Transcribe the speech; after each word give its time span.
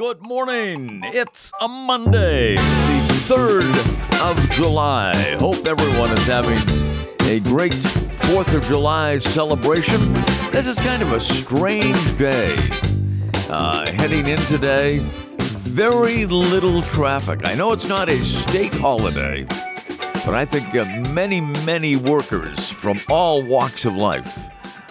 Good 0.00 0.22
morning. 0.22 1.02
It's 1.04 1.52
a 1.60 1.68
Monday, 1.68 2.54
the 2.54 3.22
3rd 3.28 4.30
of 4.30 4.50
July. 4.50 5.12
Hope 5.38 5.66
everyone 5.66 6.10
is 6.16 6.26
having 6.26 6.56
a 7.28 7.38
great 7.40 7.74
4th 7.74 8.54
of 8.54 8.62
July 8.62 9.18
celebration. 9.18 10.00
This 10.52 10.66
is 10.66 10.80
kind 10.80 11.02
of 11.02 11.12
a 11.12 11.20
strange 11.20 12.16
day. 12.16 12.56
Uh, 13.50 13.92
heading 13.92 14.26
in 14.26 14.38
today, 14.46 15.00
very 15.68 16.24
little 16.24 16.80
traffic. 16.80 17.46
I 17.46 17.54
know 17.54 17.72
it's 17.72 17.86
not 17.86 18.08
a 18.08 18.24
state 18.24 18.72
holiday, 18.72 19.44
but 20.24 20.34
I 20.34 20.46
think 20.46 20.74
uh, 20.74 20.86
many, 21.12 21.42
many 21.42 21.96
workers 21.96 22.70
from 22.70 22.98
all 23.10 23.42
walks 23.42 23.84
of 23.84 23.94
life 23.94 24.46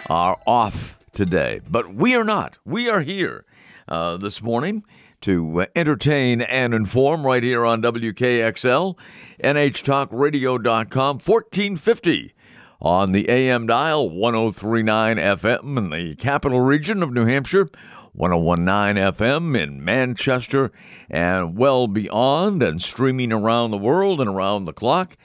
are 0.08 0.38
off 0.46 0.96
today. 1.14 1.62
But 1.68 1.92
we 1.92 2.14
are 2.14 2.22
not. 2.22 2.58
We 2.64 2.88
are 2.88 3.00
here 3.00 3.44
uh, 3.88 4.16
this 4.16 4.40
morning 4.40 4.84
to 5.22 5.62
uh, 5.62 5.66
entertain 5.76 6.40
and 6.40 6.74
inform 6.74 7.26
right 7.26 7.42
here 7.42 7.64
on 7.64 7.82
WKXL, 7.82 8.96
NHTalkRadio.com, 9.42 11.18
1450 11.18 12.34
on 12.80 13.12
the 13.12 13.28
AM 13.28 13.66
dial, 13.66 14.08
1039 14.08 15.18
FM 15.18 15.76
in 15.76 15.90
the 15.90 16.14
capital 16.16 16.60
region 16.60 17.02
of 17.02 17.12
New 17.12 17.26
Hampshire, 17.26 17.68
1019 18.12 18.96
FM 19.14 19.58
in 19.58 19.84
Manchester, 19.84 20.72
and 21.08 21.56
well 21.56 21.86
beyond, 21.86 22.60
and 22.62 22.80
streaming 22.80 23.32
around 23.32 23.70
the 23.70 23.78
world 23.78 24.20
and 24.20 24.30
around 24.30 24.64
the 24.64 24.72
clock 24.72 25.16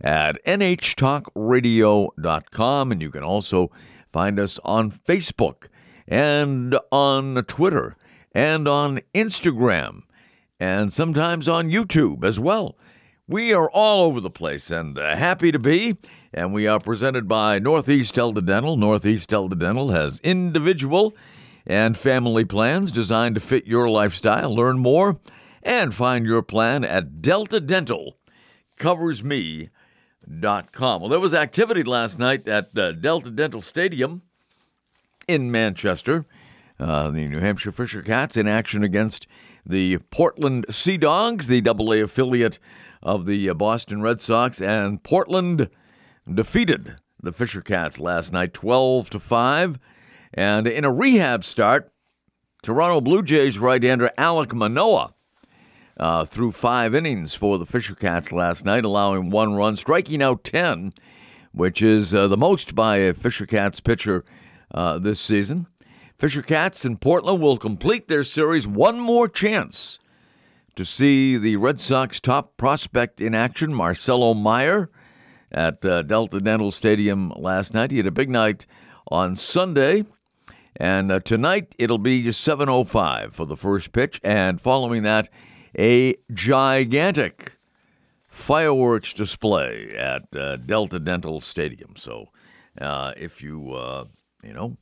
at 0.00 0.44
NHTalkRadio.com. 0.44 2.92
And 2.92 3.00
you 3.00 3.10
can 3.10 3.22
also 3.22 3.70
find 4.12 4.40
us 4.40 4.60
on 4.64 4.90
Facebook 4.90 5.68
and 6.06 6.76
on 6.90 7.42
Twitter 7.44 7.96
and 8.34 8.66
on 8.66 9.00
Instagram 9.14 10.02
and 10.58 10.92
sometimes 10.92 11.48
on 11.48 11.70
YouTube 11.70 12.24
as 12.24 12.38
well. 12.40 12.76
We 13.26 13.54
are 13.54 13.70
all 13.70 14.02
over 14.02 14.20
the 14.20 14.30
place 14.30 14.70
and 14.70 14.98
uh, 14.98 15.16
happy 15.16 15.50
to 15.52 15.58
be. 15.58 15.96
And 16.32 16.52
we 16.52 16.66
are 16.66 16.80
presented 16.80 17.28
by 17.28 17.58
Northeast 17.58 18.14
Delta 18.14 18.42
Dental. 18.42 18.76
Northeast 18.76 19.28
Delta 19.28 19.54
Dental 19.54 19.90
has 19.90 20.20
individual 20.20 21.14
and 21.66 21.96
family 21.96 22.44
plans 22.44 22.90
designed 22.90 23.36
to 23.36 23.40
fit 23.40 23.66
your 23.66 23.88
lifestyle. 23.88 24.54
Learn 24.54 24.78
more 24.78 25.20
and 25.62 25.94
find 25.94 26.26
your 26.26 26.42
plan 26.42 26.84
at 26.84 27.22
Delta 27.22 27.60
Dental 27.60 28.18
Covers 28.76 29.22
Me.com. 29.24 29.70
Well, 31.00 31.08
there 31.08 31.20
was 31.20 31.32
activity 31.32 31.82
last 31.82 32.18
night 32.18 32.46
at 32.48 32.76
uh, 32.76 32.92
Delta 32.92 33.30
Dental 33.30 33.62
Stadium 33.62 34.22
in 35.26 35.50
Manchester. 35.50 36.26
Uh, 36.84 37.08
the 37.08 37.26
New 37.26 37.38
Hampshire 37.38 37.72
Fisher 37.72 38.02
Cats 38.02 38.36
in 38.36 38.46
action 38.46 38.84
against 38.84 39.26
the 39.64 39.96
Portland 40.10 40.66
Sea 40.68 40.98
Dogs, 40.98 41.46
the 41.46 41.66
AA 41.66 42.04
affiliate 42.04 42.58
of 43.02 43.24
the 43.24 43.48
uh, 43.48 43.54
Boston 43.54 44.02
Red 44.02 44.20
Sox, 44.20 44.60
and 44.60 45.02
Portland 45.02 45.70
defeated 46.30 46.96
the 47.22 47.32
Fisher 47.32 47.62
Cats 47.62 47.98
last 47.98 48.34
night 48.34 48.52
12 48.52 49.08
to 49.08 49.18
5. 49.18 49.78
And 50.34 50.66
in 50.66 50.84
a 50.84 50.92
rehab 50.92 51.42
start, 51.42 51.90
Toronto 52.62 53.00
Blue 53.00 53.22
Jays 53.22 53.58
right-hander 53.58 54.10
Alek 54.18 54.52
Manoah 54.52 55.14
uh, 55.96 56.26
threw 56.26 56.52
five 56.52 56.94
innings 56.94 57.32
for 57.32 57.56
the 57.56 57.64
Fisher 57.64 57.94
Cats 57.94 58.30
last 58.30 58.66
night, 58.66 58.84
allowing 58.84 59.30
one 59.30 59.54
run, 59.54 59.74
striking 59.76 60.22
out 60.22 60.44
10, 60.44 60.92
which 61.52 61.80
is 61.80 62.14
uh, 62.14 62.28
the 62.28 62.36
most 62.36 62.74
by 62.74 62.98
a 62.98 63.14
Fisher 63.14 63.46
Cats 63.46 63.80
pitcher 63.80 64.22
uh, 64.74 64.98
this 64.98 65.18
season. 65.18 65.66
Fisher 66.24 66.40
Cats 66.40 66.86
in 66.86 66.96
Portland 66.96 67.42
will 67.42 67.58
complete 67.58 68.08
their 68.08 68.22
series 68.24 68.66
one 68.66 68.98
more 68.98 69.28
chance 69.28 69.98
to 70.74 70.82
see 70.82 71.36
the 71.36 71.56
Red 71.56 71.78
Sox 71.78 72.18
top 72.18 72.56
prospect 72.56 73.20
in 73.20 73.34
action, 73.34 73.74
Marcelo 73.74 74.32
Meyer, 74.32 74.88
at 75.52 75.84
uh, 75.84 76.00
Delta 76.00 76.40
Dental 76.40 76.70
Stadium 76.70 77.30
last 77.36 77.74
night. 77.74 77.90
He 77.90 77.98
had 77.98 78.06
a 78.06 78.10
big 78.10 78.30
night 78.30 78.64
on 79.08 79.36
Sunday, 79.36 80.06
and 80.76 81.12
uh, 81.12 81.20
tonight 81.20 81.74
it'll 81.78 81.98
be 81.98 82.24
7:05 82.24 83.34
for 83.34 83.44
the 83.44 83.54
first 83.54 83.92
pitch, 83.92 84.18
and 84.24 84.58
following 84.58 85.02
that, 85.02 85.28
a 85.78 86.14
gigantic 86.32 87.58
fireworks 88.30 89.12
display 89.12 89.94
at 89.94 90.34
uh, 90.34 90.56
Delta 90.56 90.98
Dental 90.98 91.42
Stadium. 91.42 91.96
So, 91.96 92.30
uh, 92.80 93.12
if 93.14 93.42
you 93.42 93.74
uh, 93.74 94.06
you 94.42 94.54
know 94.54 94.78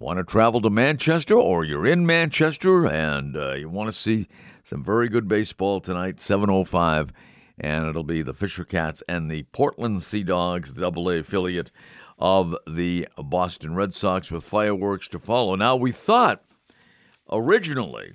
want 0.00 0.16
to 0.16 0.24
travel 0.24 0.62
to 0.62 0.70
Manchester 0.70 1.34
or 1.34 1.62
you're 1.62 1.86
in 1.86 2.06
Manchester 2.06 2.86
and 2.86 3.36
uh, 3.36 3.52
you 3.52 3.68
want 3.68 3.86
to 3.86 3.92
see 3.92 4.26
some 4.64 4.82
very 4.82 5.10
good 5.10 5.28
baseball 5.28 5.78
tonight, 5.78 6.16
7:05, 6.16 7.10
and 7.58 7.86
it'll 7.86 8.02
be 8.02 8.22
the 8.22 8.32
Fisher 8.32 8.64
Cats 8.64 9.02
and 9.06 9.30
the 9.30 9.42
Portland 9.52 10.00
Sea 10.00 10.22
Dogs, 10.22 10.72
the 10.72 10.86
AA 10.86 11.20
affiliate 11.20 11.70
of 12.18 12.56
the 12.66 13.08
Boston 13.18 13.74
Red 13.74 13.92
Sox, 13.92 14.32
with 14.32 14.42
fireworks 14.42 15.06
to 15.08 15.18
follow. 15.18 15.54
Now 15.54 15.76
we 15.76 15.92
thought 15.92 16.44
originally 17.30 18.14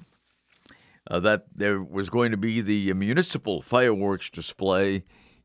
uh, 1.07 1.19
that 1.19 1.45
there 1.53 1.83
was 1.83 2.09
going 2.09 2.31
to 2.31 2.37
be 2.37 2.61
the 2.61 2.91
municipal 2.95 3.61
fireworks 3.61 4.31
display 4.31 5.03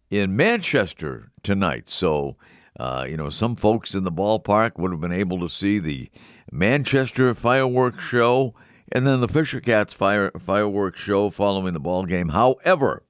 in 0.08 0.36
Manchester 0.36 1.32
tonight, 1.42 1.90
so. 1.90 2.38
Uh, 2.78 3.06
you 3.08 3.16
know, 3.16 3.28
some 3.28 3.56
folks 3.56 3.94
in 3.94 4.04
the 4.04 4.12
ballpark 4.12 4.78
would 4.78 4.92
have 4.92 5.00
been 5.00 5.12
able 5.12 5.38
to 5.40 5.48
see 5.48 5.78
the 5.78 6.10
Manchester 6.50 7.34
fireworks 7.34 8.02
show 8.02 8.54
and 8.92 9.06
then 9.06 9.20
the 9.20 9.28
Fisher 9.28 9.60
Cats 9.60 9.92
fire, 9.92 10.30
fireworks 10.38 11.00
show 11.00 11.30
following 11.30 11.72
the 11.72 11.80
ball 11.80 12.04
game. 12.04 12.30
However, 12.30 13.04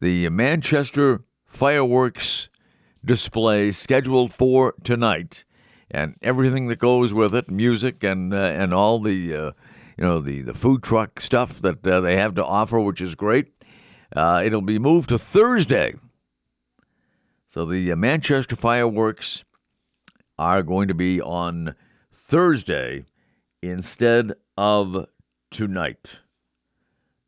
the 0.00 0.28
Manchester 0.30 1.22
fireworks 1.46 2.48
display 3.04 3.70
scheduled 3.70 4.32
for 4.32 4.74
tonight 4.82 5.44
and 5.90 6.16
everything 6.22 6.66
that 6.68 6.78
goes 6.78 7.14
with 7.14 7.34
it, 7.34 7.50
music 7.50 8.02
and 8.02 8.34
uh, 8.34 8.36
and 8.36 8.74
all 8.74 8.98
the 8.98 9.34
uh, 9.34 9.52
you 9.96 10.04
know 10.04 10.20
the 10.20 10.42
the 10.42 10.54
food 10.54 10.82
truck 10.82 11.20
stuff 11.20 11.60
that 11.60 11.86
uh, 11.86 12.00
they 12.00 12.16
have 12.16 12.34
to 12.34 12.44
offer, 12.44 12.80
which 12.80 13.00
is 13.00 13.14
great. 13.14 13.52
Uh, 14.14 14.42
it'll 14.44 14.60
be 14.60 14.78
moved 14.78 15.08
to 15.08 15.18
Thursday. 15.18 15.94
So 17.54 17.64
the 17.64 17.92
uh, 17.92 17.94
Manchester 17.94 18.56
fireworks 18.56 19.44
are 20.36 20.60
going 20.60 20.88
to 20.88 20.94
be 20.94 21.20
on 21.20 21.76
Thursday 22.12 23.04
instead 23.62 24.32
of 24.56 25.06
tonight. 25.52 26.18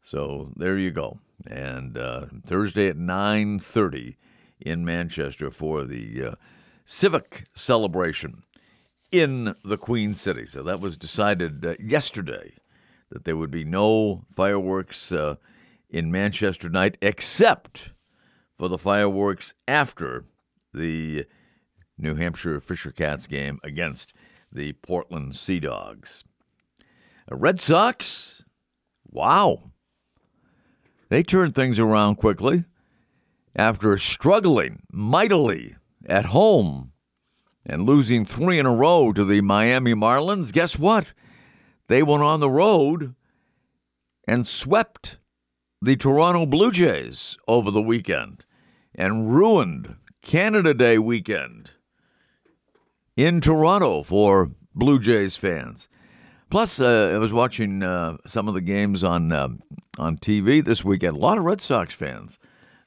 So 0.03 0.51
there 0.57 0.77
you 0.79 0.91
go. 0.91 1.21
And 1.49 1.97
uh, 1.97 2.27
Thursday 2.45 2.89
at 2.89 2.97
9:30 2.97 4.17
in 4.59 4.85
Manchester 4.85 5.53
for 5.53 5.85
the 5.85 6.25
uh, 6.25 6.35
civic 6.85 7.45
celebration 7.55 8.43
in 9.13 9.55
the 9.65 9.79
Queen 9.79 10.17
City. 10.17 10.45
So 10.45 10.65
that 10.65 10.81
was 10.81 10.97
decided 10.97 11.65
uh, 11.65 11.77
yesterday 11.79 12.55
that 13.11 13.23
there 13.23 13.37
would 13.37 13.53
be 13.53 13.63
no 13.63 14.25
fireworks 14.35 15.13
uh, 15.13 15.37
in 15.89 16.11
Manchester 16.11 16.69
night 16.69 16.99
except 17.01 17.91
for 18.59 18.69
the 18.69 18.78
fireworks 18.78 19.55
after 19.69 20.25
the 20.72 21.27
New 21.99 22.15
Hampshire 22.15 22.61
Fisher 22.61 22.91
Cats 22.91 23.27
game 23.27 23.59
against 23.62 24.12
the 24.53 24.72
Portland 24.75 25.34
Sea 25.34 25.61
Dogs. 25.61 26.25
Uh, 27.31 27.37
Red 27.37 27.61
Sox, 27.61 28.43
wow. 29.11 29.71
They 31.09 31.22
turned 31.22 31.55
things 31.55 31.78
around 31.78 32.16
quickly 32.16 32.65
after 33.55 33.97
struggling 33.97 34.83
mightily 34.91 35.77
at 36.06 36.27
home 36.27 36.93
and 37.65 37.84
losing 37.84 38.25
three 38.25 38.59
in 38.59 38.66
a 38.66 38.75
row 38.75 39.12
to 39.12 39.25
the 39.25 39.41
Miami 39.41 39.95
Marlins. 39.95 40.53
Guess 40.53 40.78
what? 40.78 41.12
They 41.89 42.03
went 42.03 42.22
on 42.22 42.41
the 42.41 42.50
road 42.50 43.15
and 44.27 44.47
swept 44.47 45.19
the 45.81 45.97
Toronto 45.97 46.47
Blue 46.47 46.71
Jays 46.71 47.36
over 47.47 47.71
the 47.71 47.83
weekend 47.83 48.45
and 48.97 49.31
ruined 49.33 49.97
Canada 50.22 50.75
Day 50.75 50.98
weekend 50.98 51.72
in 53.16 53.41
Toronto 53.41 54.03
for 54.03 54.51
Blue 54.75 54.98
Jays 54.98 55.37
fans. 55.37 55.89
Plus, 56.51 56.81
uh, 56.81 57.13
I 57.15 57.19
was 57.19 57.33
watching 57.33 57.83
uh, 57.83 58.16
some 58.27 58.48
of 58.48 58.54
the 58.54 58.60
games 58.60 59.04
on 59.04 59.31
uh, 59.33 59.48
on 59.98 60.16
TV 60.16 60.65
this 60.65 60.84
weekend. 60.84 61.16
A 61.16 61.21
lot 61.21 61.39
of 61.39 61.45
Red 61.45 61.60
Sox 61.60 61.93
fans 61.93 62.39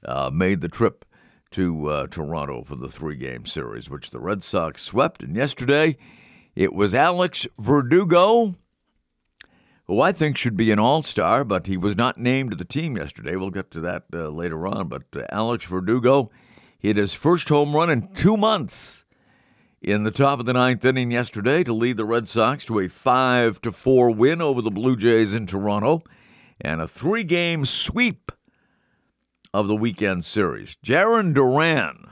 uh, 0.05 0.29
made 0.33 0.61
the 0.61 0.67
trip 0.67 1.05
to 1.51 1.87
uh, 1.87 2.07
Toronto 2.07 2.63
for 2.63 2.75
the 2.75 2.89
three 2.89 3.15
game 3.15 3.45
series, 3.45 3.89
which 3.89 4.11
the 4.11 4.19
Red 4.19 4.43
Sox 4.43 4.83
swept. 4.83 5.23
And 5.23 5.35
yesterday, 5.35 5.97
it 6.55 6.73
was 6.73 6.93
Alex 6.93 7.47
Verdugo, 7.57 8.55
who 9.89 10.01
I 10.01 10.11
think 10.11 10.37
should 10.37 10.55
be 10.55 10.71
an 10.71 10.77
all 10.77 11.01
star, 11.01 11.43
but 11.43 11.65
he 11.65 11.75
was 11.75 11.97
not 11.97 12.19
named 12.19 12.51
to 12.51 12.55
the 12.55 12.63
team 12.63 12.95
yesterday. 12.95 13.35
We'll 13.35 13.49
get 13.49 13.71
to 13.71 13.79
that 13.79 14.03
uh, 14.13 14.29
later 14.29 14.67
on. 14.67 14.87
But 14.87 15.01
Alex 15.31 15.65
Verdugo 15.65 16.29
hit 16.77 16.95
his 16.95 17.15
first 17.15 17.49
home 17.49 17.75
run 17.75 17.89
in 17.89 18.13
two 18.13 18.37
months 18.37 19.03
in 19.81 20.03
the 20.03 20.11
top 20.11 20.39
of 20.39 20.45
the 20.45 20.53
ninth 20.53 20.85
inning 20.85 21.09
yesterday 21.09 21.63
to 21.63 21.73
lead 21.73 21.97
the 21.97 22.05
Red 22.05 22.27
Sox 22.27 22.65
to 22.65 22.79
a 22.79 22.87
5 22.87 23.61
to 23.61 23.71
4 23.71 24.11
win 24.11 24.43
over 24.43 24.61
the 24.61 24.69
Blue 24.69 24.95
Jays 24.95 25.33
in 25.33 25.47
Toronto 25.47 26.03
and 26.61 26.81
a 26.81 26.87
three 26.87 27.23
game 27.23 27.65
sweep 27.65 28.31
of 29.55 29.67
the 29.67 29.75
weekend 29.75 30.23
series. 30.23 30.77
Jarren 30.85 31.33
Duran. 31.33 32.11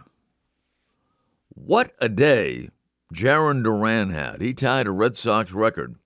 What 1.49 1.91
a 2.01 2.09
day 2.09 2.71
Jarren 3.13 3.63
Duran 3.63 4.09
had. 4.09 4.41
He 4.41 4.55
tied 4.55 4.87
a 4.87 4.91
Red 4.91 5.15
Sox 5.15 5.51
record 5.51 5.97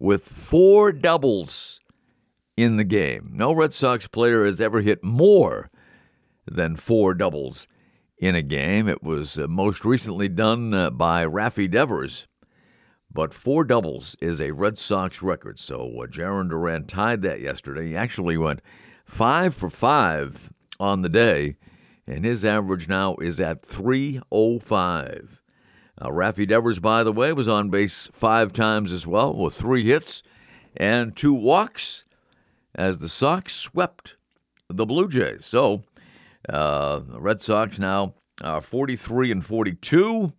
with 0.00 0.24
four 0.24 0.90
doubles 0.90 1.78
in 2.56 2.76
the 2.76 2.84
game. 2.84 3.30
No 3.32 3.52
Red 3.52 3.72
Sox 3.72 4.08
player 4.08 4.44
has 4.44 4.60
ever 4.60 4.80
hit 4.80 5.04
more 5.04 5.70
than 6.46 6.74
four 6.76 7.14
doubles 7.14 7.68
in 8.18 8.34
a 8.34 8.42
game. 8.42 8.88
It 8.88 9.02
was 9.02 9.38
uh, 9.38 9.46
most 9.46 9.84
recently 9.84 10.28
done 10.28 10.74
uh, 10.74 10.90
by 10.90 11.24
Rafi 11.24 11.70
Devers, 11.70 12.26
but 13.12 13.34
four 13.34 13.62
doubles 13.62 14.16
is 14.20 14.40
a 14.40 14.52
Red 14.52 14.78
Sox 14.78 15.22
record. 15.22 15.60
So 15.60 15.82
uh, 16.02 16.06
Jarren 16.06 16.48
Duran 16.48 16.86
tied 16.86 17.20
that 17.22 17.40
yesterday. 17.40 17.88
He 17.88 17.96
actually 17.96 18.38
went 18.38 18.62
five 19.04 19.54
for 19.54 19.68
five 19.68 20.50
on 20.78 21.02
the 21.02 21.08
day, 21.10 21.56
and 22.06 22.24
his 22.24 22.44
average 22.44 22.88
now 22.88 23.16
is 23.16 23.38
at 23.38 23.60
305. 23.62 25.42
Uh, 26.00 26.08
Rafi 26.08 26.48
Devers, 26.48 26.78
by 26.78 27.02
the 27.02 27.12
way, 27.12 27.32
was 27.32 27.48
on 27.48 27.68
base 27.68 28.08
five 28.12 28.52
times 28.52 28.90
as 28.92 29.06
well 29.06 29.34
with 29.34 29.54
three 29.54 29.84
hits 29.84 30.22
and 30.76 31.14
two 31.14 31.34
walks 31.34 32.04
as 32.74 32.98
the 32.98 33.08
Sox 33.08 33.54
swept 33.54 34.16
the 34.68 34.86
Blue 34.86 35.08
Jays. 35.08 35.44
So 35.44 35.82
uh, 36.48 37.00
the 37.00 37.20
Red 37.20 37.40
Sox 37.40 37.78
now 37.78 38.14
are 38.42 38.62
43 38.62 39.30
and 39.30 39.44
42. 39.44 40.32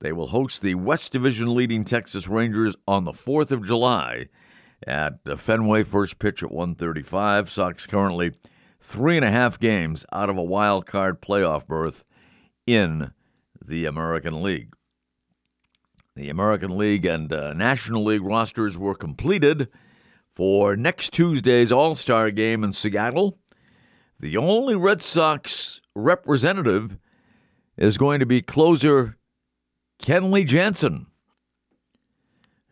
They 0.00 0.12
will 0.12 0.28
host 0.28 0.62
the 0.62 0.76
West 0.76 1.12
Division 1.12 1.54
leading 1.54 1.84
Texas 1.84 2.26
Rangers 2.26 2.74
on 2.88 3.04
the 3.04 3.12
4th 3.12 3.52
of 3.52 3.66
July 3.66 4.26
at 4.86 5.18
Fenway. 5.38 5.84
First 5.84 6.18
pitch 6.18 6.42
at 6.42 6.50
135. 6.50 7.50
Sox 7.50 7.86
currently 7.86 8.32
three 8.80 9.16
and 9.16 9.24
a 9.24 9.30
half 9.30 9.60
games 9.60 10.04
out 10.12 10.30
of 10.30 10.36
a 10.36 10.42
wild 10.42 10.86
card 10.86 11.20
playoff 11.20 11.66
berth 11.66 12.02
in 12.66 13.12
the 13.64 13.84
American 13.84 14.42
League. 14.42 14.74
The 16.14 16.28
American 16.28 16.76
League 16.76 17.06
and 17.06 17.32
uh, 17.32 17.54
National 17.54 18.04
League 18.04 18.22
rosters 18.22 18.76
were 18.76 18.94
completed 18.94 19.68
for 20.34 20.76
next 20.76 21.14
Tuesday's 21.14 21.72
All 21.72 21.94
Star 21.94 22.30
game 22.30 22.62
in 22.62 22.74
Seattle. 22.74 23.38
The 24.20 24.36
only 24.36 24.74
Red 24.74 25.00
Sox 25.00 25.80
representative 25.94 26.98
is 27.78 27.96
going 27.96 28.20
to 28.20 28.26
be 28.26 28.42
closer 28.42 29.16
Kenley 30.02 30.46
Jansen, 30.46 31.06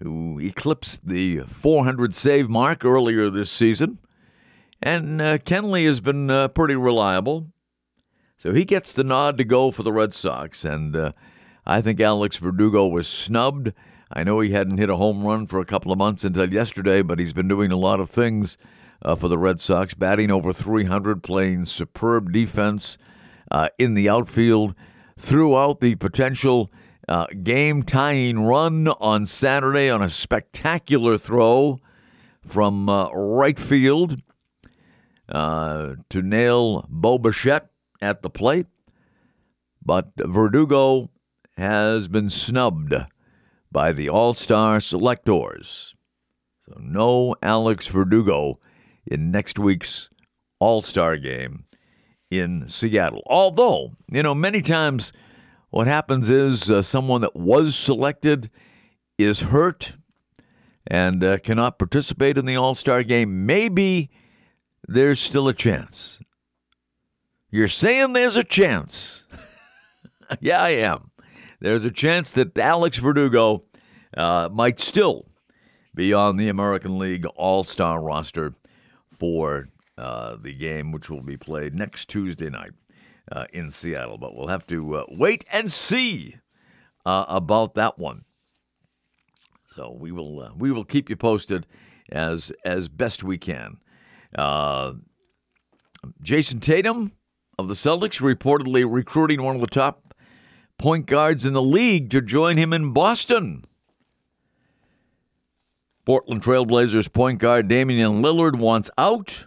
who 0.00 0.38
eclipsed 0.38 1.08
the 1.08 1.40
400 1.40 2.14
save 2.14 2.50
mark 2.50 2.84
earlier 2.84 3.30
this 3.30 3.50
season. 3.50 3.98
And 4.82 5.20
uh, 5.20 5.38
Kenley 5.38 5.86
has 5.86 6.02
been 6.02 6.30
uh, 6.30 6.48
pretty 6.48 6.76
reliable. 6.76 7.50
So 8.36 8.52
he 8.52 8.64
gets 8.66 8.92
the 8.92 9.04
nod 9.04 9.38
to 9.38 9.44
go 9.44 9.70
for 9.70 9.82
the 9.82 9.92
Red 9.92 10.12
Sox. 10.12 10.62
And 10.64 10.94
uh, 10.94 11.12
I 11.70 11.80
think 11.80 12.00
Alex 12.00 12.36
Verdugo 12.36 12.88
was 12.88 13.06
snubbed. 13.06 13.72
I 14.12 14.24
know 14.24 14.40
he 14.40 14.50
hadn't 14.50 14.78
hit 14.78 14.90
a 14.90 14.96
home 14.96 15.24
run 15.24 15.46
for 15.46 15.60
a 15.60 15.64
couple 15.64 15.92
of 15.92 15.98
months 15.98 16.24
until 16.24 16.52
yesterday, 16.52 17.00
but 17.00 17.20
he's 17.20 17.32
been 17.32 17.46
doing 17.46 17.70
a 17.70 17.76
lot 17.76 18.00
of 18.00 18.10
things 18.10 18.58
uh, 19.02 19.14
for 19.14 19.28
the 19.28 19.38
Red 19.38 19.60
Sox, 19.60 19.94
batting 19.94 20.32
over 20.32 20.52
300, 20.52 21.22
playing 21.22 21.66
superb 21.66 22.32
defense 22.32 22.98
uh, 23.52 23.68
in 23.78 23.94
the 23.94 24.08
outfield 24.08 24.74
throughout 25.16 25.78
the 25.78 25.94
potential 25.94 26.72
uh, 27.08 27.26
game 27.44 27.84
tying 27.84 28.40
run 28.40 28.88
on 28.88 29.24
Saturday 29.24 29.88
on 29.88 30.02
a 30.02 30.08
spectacular 30.08 31.16
throw 31.16 31.78
from 32.44 32.90
right 33.14 33.60
field 33.60 34.20
uh, 35.28 35.94
to 36.08 36.20
nail 36.20 36.84
Bo 36.88 37.16
Bichette 37.16 37.70
at 38.02 38.22
the 38.22 38.30
plate, 38.30 38.66
but 39.84 40.10
Verdugo 40.18 41.10
has 41.56 42.08
been 42.08 42.28
snubbed 42.28 42.94
by 43.72 43.92
the 43.92 44.08
All 44.08 44.34
Star 44.34 44.80
selectors. 44.80 45.94
So, 46.60 46.76
no 46.80 47.34
Alex 47.42 47.88
Verdugo 47.88 48.58
in 49.06 49.30
next 49.30 49.58
week's 49.58 50.10
All 50.58 50.82
Star 50.82 51.16
game 51.16 51.64
in 52.30 52.68
Seattle. 52.68 53.22
Although, 53.26 53.96
you 54.10 54.22
know, 54.22 54.34
many 54.34 54.62
times 54.62 55.12
what 55.70 55.86
happens 55.86 56.30
is 56.30 56.70
uh, 56.70 56.82
someone 56.82 57.20
that 57.20 57.36
was 57.36 57.74
selected 57.74 58.50
is 59.18 59.40
hurt 59.40 59.94
and 60.86 61.22
uh, 61.22 61.38
cannot 61.38 61.78
participate 61.78 62.38
in 62.38 62.46
the 62.46 62.56
All 62.56 62.74
Star 62.74 63.02
game. 63.02 63.46
Maybe 63.46 64.10
there's 64.86 65.20
still 65.20 65.48
a 65.48 65.54
chance. 65.54 66.18
You're 67.50 67.68
saying 67.68 68.12
there's 68.12 68.36
a 68.36 68.44
chance. 68.44 69.24
yeah, 70.40 70.62
I 70.62 70.70
am. 70.70 71.09
There's 71.60 71.84
a 71.84 71.90
chance 71.90 72.32
that 72.32 72.56
Alex 72.56 72.96
Verdugo 72.96 73.64
uh, 74.16 74.48
might 74.50 74.80
still 74.80 75.26
be 75.94 76.12
on 76.14 76.38
the 76.38 76.48
American 76.48 76.98
League 76.98 77.26
All 77.36 77.64
Star 77.64 78.00
roster 78.00 78.54
for 79.12 79.68
uh, 79.98 80.36
the 80.40 80.54
game, 80.54 80.90
which 80.90 81.10
will 81.10 81.22
be 81.22 81.36
played 81.36 81.74
next 81.74 82.08
Tuesday 82.08 82.48
night 82.48 82.72
uh, 83.30 83.44
in 83.52 83.70
Seattle. 83.70 84.16
But 84.16 84.34
we'll 84.34 84.48
have 84.48 84.66
to 84.68 84.96
uh, 84.96 85.04
wait 85.10 85.44
and 85.52 85.70
see 85.70 86.36
uh, 87.04 87.26
about 87.28 87.74
that 87.74 87.98
one. 87.98 88.24
So 89.74 89.94
we 89.98 90.10
will 90.12 90.40
uh, 90.40 90.52
we 90.56 90.72
will 90.72 90.84
keep 90.84 91.10
you 91.10 91.16
posted 91.16 91.66
as 92.10 92.52
as 92.64 92.88
best 92.88 93.22
we 93.22 93.36
can. 93.36 93.76
Jayson 96.22 96.60
Tatum 96.60 97.12
of 97.58 97.68
the 97.68 97.74
Celtics 97.74 98.22
reportedly 98.22 98.90
recruiting 98.90 99.42
one 99.42 99.54
of 99.54 99.60
the 99.60 99.66
top 99.66 100.09
point 100.80 101.06
guards 101.06 101.44
in 101.44 101.52
the 101.52 101.62
league 101.62 102.08
to 102.10 102.22
join 102.22 102.56
him 102.56 102.72
in 102.72 102.92
Boston. 102.92 103.64
Portland 106.06 106.42
Trailblazers 106.42 107.12
point 107.12 107.38
guard 107.38 107.68
Damian 107.68 108.22
Lillard 108.22 108.58
wants 108.58 108.90
out. 108.96 109.44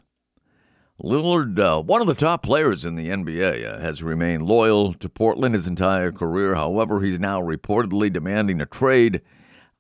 Lillard, 1.03 1.57
uh, 1.57 1.81
one 1.81 2.01
of 2.01 2.07
the 2.07 2.13
top 2.13 2.44
players 2.44 2.85
in 2.85 2.95
the 2.95 3.09
NBA, 3.09 3.65
uh, 3.65 3.80
has 3.80 4.03
remained 4.03 4.44
loyal 4.44 4.94
to 4.94 5.09
Portland 5.09 5.56
his 5.56 5.65
entire 5.65 6.12
career. 6.12 6.53
However, 6.53 7.01
he's 7.01 7.19
now 7.19 7.41
reportedly 7.41 8.13
demanding 8.13 8.62
a 8.62 8.68
trade 8.68 9.21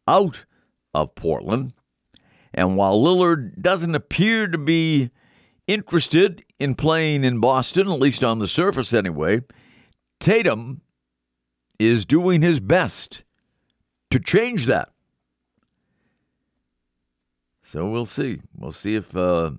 out 0.07 0.45
of 0.93 1.13
Portland. 1.13 1.73
And 2.51 2.75
while 2.75 2.99
Lillard 2.99 3.61
doesn't 3.61 3.95
appear 3.95 4.47
to 4.47 4.57
be 4.57 5.11
interested 5.67 6.43
in 6.59 6.73
playing 6.73 7.23
in 7.23 7.39
Boston, 7.39 7.89
at 7.89 7.99
least 7.99 8.23
on 8.23 8.39
the 8.39 8.47
surface 8.47 8.91
anyway, 8.91 9.41
Tatum 10.19 10.81
is 11.87 12.05
doing 12.05 12.41
his 12.41 12.59
best 12.59 13.23
to 14.11 14.19
change 14.19 14.65
that. 14.67 14.89
So 17.63 17.89
we'll 17.89 18.05
see. 18.05 18.41
We'll 18.55 18.71
see 18.71 18.95
if 18.95 19.15
uh, 19.15 19.51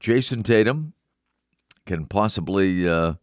Jayson 0.00 0.42
Tatum 0.42 0.94
can 1.84 2.06
possibly 2.06 2.88
uh, 2.88 3.14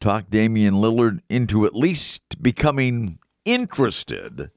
talk 0.00 0.30
Damian 0.30 0.74
Lillard 0.74 1.20
into 1.28 1.66
at 1.66 1.74
least 1.74 2.42
becoming 2.42 3.18
interested 3.44 4.50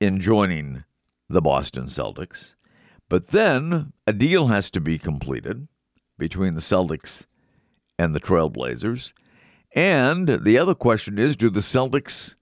in 0.00 0.20
joining 0.20 0.84
the 1.28 1.40
Boston 1.40 1.84
Celtics. 1.84 2.54
But 3.08 3.28
then 3.28 3.92
a 4.06 4.12
deal 4.12 4.48
has 4.48 4.70
to 4.72 4.80
be 4.80 4.98
completed 4.98 5.68
between 6.18 6.54
the 6.54 6.60
Celtics 6.60 7.26
and 7.98 8.14
the 8.14 8.20
Trailblazers. 8.20 9.12
And 9.76 10.42
the 10.42 10.56
other 10.56 10.74
question 10.74 11.18
is 11.18 11.36
do 11.36 11.50
the 11.50 11.60
Celtics 11.60 12.34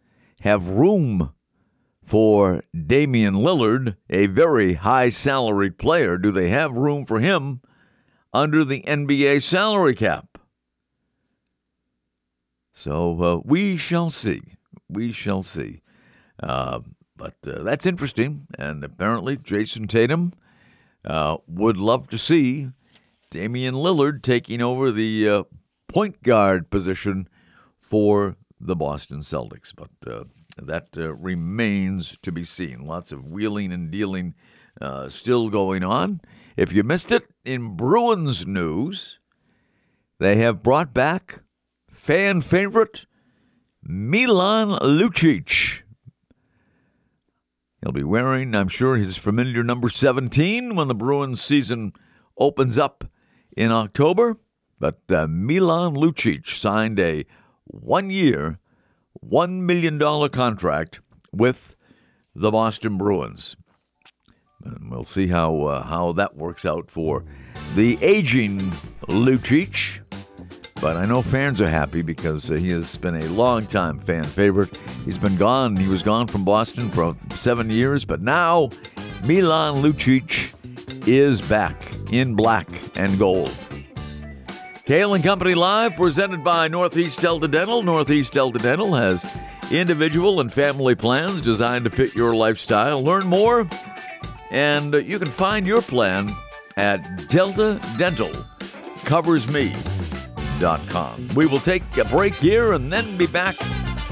have 0.43 0.69
room 0.69 1.33
for 2.05 2.63
Damian 2.73 3.35
Lillard, 3.35 3.97
a 4.09 4.27
very 4.27 4.75
high 4.75 5.09
salaried 5.09 5.77
player? 5.77 6.17
Do 6.17 6.31
they 6.31 6.49
have 6.49 6.77
room 6.77 7.05
for 7.05 7.19
him 7.19 7.61
under 8.33 8.65
the 8.65 8.83
NBA 8.83 9.43
salary 9.43 9.97
cap? 9.97 10.39
So 12.73 13.23
uh, 13.23 13.41
we 13.45 13.77
shall 13.77 14.11
see. 14.11 14.43
We 14.89 15.11
shall 15.11 15.43
see. 15.43 15.81
Uh, 16.41 16.81
but 17.17 17.35
uh, 17.47 17.65
that's 17.65 17.87
interesting. 17.87 18.47
And 18.57 18.85
apparently, 18.85 19.37
Jayson 19.37 19.89
Tatum 19.89 20.35
uh, 21.05 21.39
would 21.49 21.79
love 21.79 22.09
to 22.11 22.19
see 22.19 22.71
Damian 23.31 23.75
Lillard 23.75 24.23
taking 24.23 24.61
over 24.61 24.93
the 24.93 25.29
uh, 25.29 25.43
point 25.89 26.23
guard 26.23 26.71
position 26.71 27.29
for 27.79 28.37
the 28.61 28.77
Boston 28.77 29.21
Celtics. 29.21 29.73
But 29.75 29.91
uh, 30.11 30.25
that 30.57 30.89
uh, 30.97 31.15
remains 31.15 32.19
to 32.23 32.33
be 32.33 32.45
seen. 32.45 32.87
Lots 32.87 33.13
of 33.13 33.27
wheeling 33.27 33.73
and 33.73 33.91
dealing 33.91 34.35
uh, 34.81 35.09
still 35.09 35.51
going 35.51 35.85
on. 35.85 36.21
If 36.57 36.73
you 36.73 36.83
missed 36.83 37.13
it, 37.13 37.25
in 37.45 37.77
Bruins 37.77 38.47
news, 38.47 39.19
they 40.19 40.37
have 40.37 40.63
brought 40.63 40.95
back 40.95 41.43
fan 41.91 42.41
favorite 42.43 43.07
Milan 43.83 44.71
Lucic. 44.81 45.83
He'll 47.83 47.93
be 47.93 48.05
wearing, 48.05 48.55
I'm 48.55 48.69
sure, 48.69 48.97
his 48.97 49.19
familiar 49.19 49.63
number 49.63 49.91
17 49.91 50.75
when 50.75 50.89
the 50.89 50.95
Bruins 50.95 51.43
season 51.43 51.93
opens 52.39 52.79
up 52.79 53.05
in 53.57 53.71
October. 53.71 54.39
But 54.79 55.01
uh, 55.11 55.27
Milan 55.29 55.95
Lucic 55.95 56.47
signed 56.47 56.99
a 56.99 57.25
one 57.65 58.11
year, 58.11 58.59
$1 59.25 59.61
million 59.61 59.99
contract 60.31 61.01
with 61.33 61.77
the 62.35 62.51
Boston 62.51 62.99
Bruins. 62.99 63.57
And 64.65 64.91
we'll 64.91 65.05
see 65.05 65.29
how, 65.29 65.63
uh, 65.63 65.83
how 65.85 66.13
that 66.13 66.37
works 66.37 66.65
out 66.65 66.91
for 66.91 67.25
the 67.75 67.99
aging 68.03 68.59
Lucic. 69.09 70.01
But 70.81 70.97
I 70.97 71.07
know 71.07 71.23
fans 71.23 71.61
are 71.61 71.69
happy 71.69 72.03
because 72.03 72.49
he 72.49 72.71
has 72.71 72.97
been 72.97 73.17
a 73.17 73.27
long-time 73.29 74.01
fan 74.01 74.25
favorite. 74.25 74.77
He's 75.05 75.19
been 75.19 75.37
gone. 75.37 75.77
He 75.77 75.89
was 75.89 76.03
gone 76.03 76.27
from 76.27 76.45
Boston 76.45 76.91
for 76.91 77.17
seven 77.35 77.71
years, 77.71 78.05
but 78.05 78.21
now 78.21 78.71
Milan 79.25 79.83
Lucic 79.83 80.53
is 81.07 81.41
back 81.41 81.77
in 82.11 82.35
black 82.35 82.69
and 82.99 83.19
gold. 83.19 83.55
Cail 84.87 85.15
and 85.15 85.25
Company 85.25 85.55
Live, 85.55 85.97
presented 85.97 86.45
by 86.45 86.69
Northeast 86.69 87.19
Delta 87.23 87.49
Dental. 87.49 87.83
Northeast 87.83 88.35
Delta 88.35 88.59
Dental 88.59 88.95
has 88.95 89.25
individual 89.71 90.41
and 90.41 90.53
family 90.53 90.95
plans 90.95 91.41
designed 91.41 91.87
to 91.87 91.91
fit 91.91 92.15
your 92.15 92.37
lifestyle. 92.37 93.03
Learn 93.03 93.27
more, 93.27 93.67
and 94.51 94.93
you 94.93 95.19
can 95.19 95.29
find 95.29 95.67
your 95.67 95.81
plan 95.81 96.29
at 96.77 97.31
Delta 97.31 97.81
Dental 97.97 98.31
Covers 99.07 99.49
Me. 99.49 99.75
We 101.35 101.47
will 101.47 101.61
take 101.61 101.97
a 101.97 102.05
break 102.05 102.35
here 102.35 102.75
and 102.75 102.93
then 102.93 103.17
be 103.17 103.27
back 103.27 103.59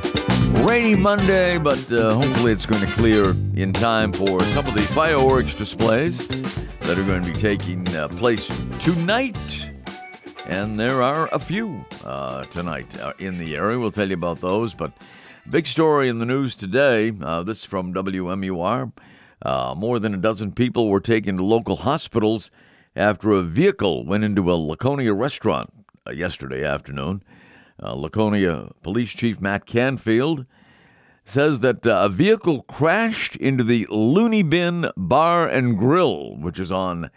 Rainy 0.61 0.95
Monday, 0.95 1.57
but 1.57 1.91
uh, 1.91 2.13
hopefully 2.13 2.51
it's 2.51 2.65
going 2.65 2.85
to 2.85 2.91
clear 2.93 3.31
in 3.55 3.73
time 3.73 4.13
for 4.13 4.41
some 4.43 4.65
of 4.65 4.73
the 4.73 4.81
fireworks 4.81 5.55
displays 5.55 6.25
that 6.79 6.97
are 6.97 7.03
going 7.03 7.23
to 7.23 7.31
be 7.31 7.37
taking 7.37 7.87
uh, 7.95 8.07
place 8.07 8.47
tonight. 8.79 9.71
And 10.47 10.79
there 10.79 11.01
are 11.01 11.27
a 11.31 11.39
few 11.39 11.83
uh, 12.05 12.43
tonight 12.43 12.99
uh, 12.99 13.13
in 13.19 13.37
the 13.37 13.55
area. 13.55 13.79
We'll 13.79 13.91
tell 13.91 14.07
you 14.07 14.13
about 14.13 14.41
those. 14.41 14.73
But 14.73 14.93
big 15.49 15.65
story 15.65 16.07
in 16.07 16.19
the 16.19 16.25
news 16.25 16.55
today 16.55 17.11
uh, 17.21 17.43
this 17.43 17.59
is 17.59 17.65
from 17.65 17.93
WMUR. 17.93 18.91
Uh, 19.41 19.73
more 19.75 19.99
than 19.99 20.13
a 20.13 20.17
dozen 20.17 20.51
people 20.51 20.87
were 20.87 21.01
taken 21.01 21.37
to 21.37 21.43
local 21.43 21.77
hospitals 21.77 22.51
after 22.95 23.31
a 23.31 23.41
vehicle 23.41 24.05
went 24.05 24.23
into 24.23 24.51
a 24.51 24.55
Laconia 24.55 25.13
restaurant 25.13 25.73
yesterday 26.11 26.63
afternoon. 26.63 27.23
Uh, 27.81 27.93
Laconia 27.93 28.71
Police 28.81 29.11
Chief 29.11 29.41
Matt 29.41 29.65
Canfield 29.65 30.45
says 31.25 31.61
that 31.61 31.87
uh, 31.87 32.01
a 32.03 32.09
vehicle 32.09 32.63
crashed 32.63 33.35
into 33.37 33.63
the 33.63 33.87
Looney 33.89 34.43
Bin 34.43 34.89
Bar 34.97 35.47
and 35.47 35.77
Grill, 35.77 36.35
which 36.37 36.59
is 36.59 36.71
on 36.71 37.09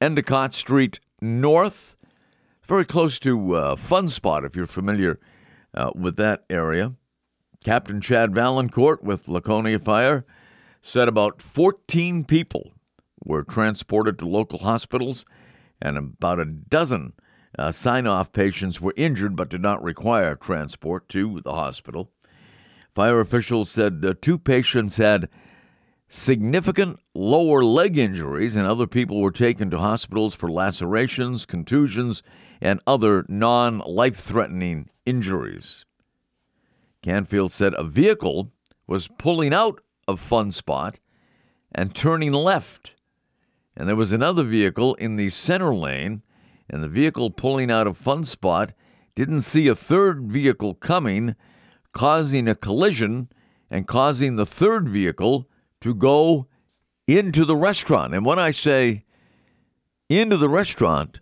Endicott 0.00 0.54
Street 0.54 1.00
North, 1.20 1.96
very 2.66 2.84
close 2.84 3.18
to 3.20 3.54
uh, 3.54 3.76
Fun 3.76 4.08
Spot, 4.08 4.44
if 4.44 4.54
you're 4.54 4.66
familiar 4.66 5.18
uh, 5.74 5.90
with 5.94 6.16
that 6.16 6.44
area. 6.50 6.94
Captain 7.64 8.00
Chad 8.00 8.34
Valancourt 8.34 9.02
with 9.02 9.28
Laconia 9.28 9.78
Fire 9.78 10.26
said 10.82 11.08
about 11.08 11.40
14 11.40 12.24
people 12.24 12.72
were 13.24 13.42
transported 13.42 14.18
to 14.18 14.28
local 14.28 14.58
hospitals, 14.60 15.24
and 15.80 15.96
about 15.96 16.38
a 16.38 16.44
dozen 16.44 17.14
uh, 17.58 17.70
sign 17.70 18.06
off 18.06 18.32
patients 18.32 18.80
were 18.80 18.94
injured 18.96 19.36
but 19.36 19.48
did 19.48 19.62
not 19.62 19.82
require 19.82 20.34
transport 20.34 21.08
to 21.08 21.40
the 21.40 21.52
hospital. 21.52 22.10
Fire 22.94 23.20
officials 23.20 23.70
said 23.70 24.04
uh, 24.06 24.14
two 24.20 24.38
patients 24.38 24.96
had 24.96 25.28
significant 26.08 27.00
lower 27.14 27.64
leg 27.64 27.98
injuries, 27.98 28.56
and 28.56 28.66
other 28.66 28.86
people 28.86 29.20
were 29.20 29.30
taken 29.30 29.70
to 29.70 29.78
hospitals 29.78 30.34
for 30.34 30.50
lacerations, 30.50 31.44
contusions, 31.44 32.22
and 32.60 32.80
other 32.86 33.24
non 33.28 33.78
life 33.78 34.16
threatening 34.16 34.88
injuries. 35.04 35.84
Canfield 37.02 37.52
said 37.52 37.74
a 37.74 37.84
vehicle 37.84 38.52
was 38.86 39.08
pulling 39.18 39.52
out 39.52 39.80
of 40.06 40.20
Fun 40.20 40.50
Spot 40.50 40.98
and 41.72 41.94
turning 41.94 42.32
left 42.32 42.94
and 43.76 43.88
there 43.88 43.96
was 43.96 44.12
another 44.12 44.44
vehicle 44.44 44.94
in 44.96 45.16
the 45.16 45.28
center 45.28 45.74
lane, 45.74 46.22
and 46.68 46.82
the 46.82 46.88
vehicle 46.88 47.30
pulling 47.30 47.70
out 47.70 47.86
of 47.86 47.96
Fun 47.96 48.24
Spot 48.24 48.72
didn't 49.14 49.42
see 49.42 49.68
a 49.68 49.74
third 49.74 50.30
vehicle 50.30 50.74
coming, 50.74 51.36
causing 51.92 52.48
a 52.48 52.54
collision 52.54 53.28
and 53.70 53.86
causing 53.86 54.36
the 54.36 54.46
third 54.46 54.88
vehicle 54.88 55.48
to 55.80 55.94
go 55.94 56.46
into 57.06 57.44
the 57.44 57.56
restaurant. 57.56 58.14
And 58.14 58.24
when 58.24 58.38
I 58.38 58.50
say 58.50 59.04
into 60.08 60.36
the 60.36 60.48
restaurant, 60.48 61.20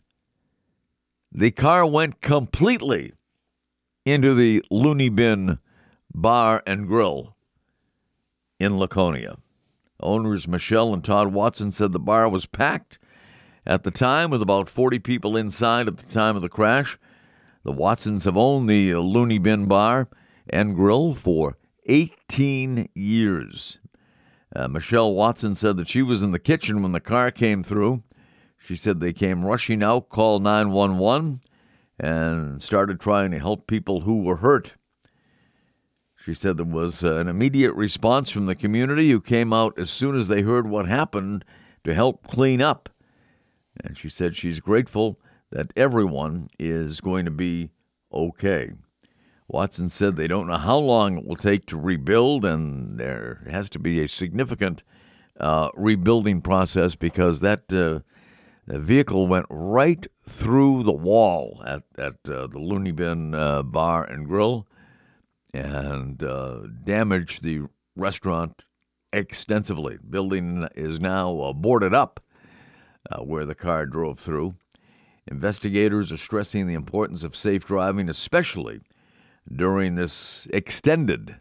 the 1.30 1.50
car 1.50 1.86
went 1.86 2.20
completely 2.20 3.12
into 4.04 4.34
the 4.34 4.64
Looney 4.70 5.08
Bin 5.08 5.58
Bar 6.14 6.62
and 6.66 6.86
Grill 6.86 7.36
in 8.58 8.78
Laconia. 8.78 9.38
Owners 10.00 10.48
Michelle 10.48 10.92
and 10.92 11.04
Todd 11.04 11.32
Watson 11.32 11.70
said 11.72 11.92
the 11.92 12.00
bar 12.00 12.28
was 12.28 12.46
packed 12.46 12.98
at 13.66 13.84
the 13.84 13.90
time 13.90 14.30
with 14.30 14.42
about 14.42 14.68
40 14.68 14.98
people 14.98 15.36
inside 15.36 15.88
at 15.88 15.96
the 15.96 16.12
time 16.12 16.36
of 16.36 16.42
the 16.42 16.48
crash. 16.48 16.98
The 17.64 17.72
Watsons 17.72 18.24
have 18.24 18.36
owned 18.36 18.68
the 18.68 18.94
Looney 18.94 19.38
Bin 19.38 19.66
Bar 19.66 20.08
and 20.48 20.74
Grill 20.74 21.14
for 21.14 21.56
18 21.86 22.88
years. 22.94 23.78
Uh, 24.54 24.68
Michelle 24.68 25.14
Watson 25.14 25.54
said 25.54 25.76
that 25.76 25.88
she 25.88 26.02
was 26.02 26.22
in 26.22 26.32
the 26.32 26.38
kitchen 26.38 26.82
when 26.82 26.92
the 26.92 27.00
car 27.00 27.30
came 27.30 27.62
through. 27.62 28.02
She 28.58 28.76
said 28.76 29.00
they 29.00 29.12
came 29.12 29.44
rushing 29.44 29.82
out, 29.82 30.08
called 30.08 30.42
911, 30.42 31.40
and 31.98 32.60
started 32.60 33.00
trying 33.00 33.30
to 33.30 33.38
help 33.38 33.66
people 33.66 34.02
who 34.02 34.22
were 34.22 34.36
hurt. 34.36 34.74
She 36.16 36.34
said 36.34 36.56
there 36.56 36.64
was 36.64 37.02
uh, 37.02 37.16
an 37.16 37.26
immediate 37.26 37.72
response 37.74 38.30
from 38.30 38.46
the 38.46 38.54
community 38.54 39.10
who 39.10 39.20
came 39.20 39.52
out 39.52 39.76
as 39.78 39.90
soon 39.90 40.14
as 40.14 40.28
they 40.28 40.42
heard 40.42 40.68
what 40.68 40.86
happened 40.86 41.44
to 41.82 41.94
help 41.94 42.26
clean 42.28 42.60
up. 42.60 42.88
And 43.80 43.96
she 43.96 44.08
said 44.08 44.36
she's 44.36 44.60
grateful 44.60 45.18
that 45.50 45.72
everyone 45.76 46.48
is 46.58 47.00
going 47.00 47.24
to 47.24 47.30
be 47.30 47.70
okay. 48.12 48.72
Watson 49.48 49.88
said 49.88 50.16
they 50.16 50.28
don't 50.28 50.46
know 50.46 50.56
how 50.56 50.78
long 50.78 51.18
it 51.18 51.26
will 51.26 51.36
take 51.36 51.66
to 51.66 51.76
rebuild, 51.78 52.44
and 52.44 52.98
there 52.98 53.42
has 53.50 53.68
to 53.70 53.78
be 53.78 54.00
a 54.00 54.08
significant 54.08 54.82
uh, 55.38 55.68
rebuilding 55.74 56.40
process 56.40 56.94
because 56.94 57.40
that 57.40 57.72
uh, 57.72 58.00
the 58.66 58.78
vehicle 58.78 59.26
went 59.26 59.46
right 59.50 60.06
through 60.26 60.84
the 60.84 60.92
wall 60.92 61.62
at, 61.66 61.82
at 61.98 62.14
uh, 62.28 62.46
the 62.46 62.58
Looney 62.58 62.92
Bin 62.92 63.34
uh, 63.34 63.62
Bar 63.62 64.04
and 64.04 64.26
Grill 64.26 64.66
and 65.52 66.22
uh, 66.22 66.60
damaged 66.84 67.42
the 67.42 67.62
restaurant 67.96 68.64
extensively. 69.12 69.98
Building 70.08 70.68
is 70.74 71.00
now 71.00 71.38
uh, 71.40 71.52
boarded 71.52 71.92
up 71.92 72.20
uh, 73.10 73.22
where 73.22 73.44
the 73.44 73.54
car 73.54 73.86
drove 73.86 74.18
through. 74.18 74.54
Investigators 75.26 76.10
are 76.12 76.16
stressing 76.16 76.66
the 76.66 76.74
importance 76.74 77.22
of 77.22 77.36
safe 77.36 77.64
driving, 77.64 78.08
especially 78.08 78.80
during 79.54 79.94
this 79.94 80.46
extended 80.52 81.36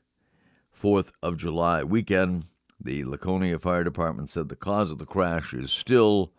4th 0.80 1.12
of 1.22 1.38
July 1.38 1.84
weekend. 1.84 2.46
The 2.80 3.04
Laconia 3.06 3.60
Fire 3.60 3.84
Department 3.84 4.30
said 4.30 4.50
the 4.50 4.56
cause 4.56 4.92
of 4.92 4.98
the 4.98 5.06
crash 5.06 5.54
is 5.54 5.72
still 5.72 6.32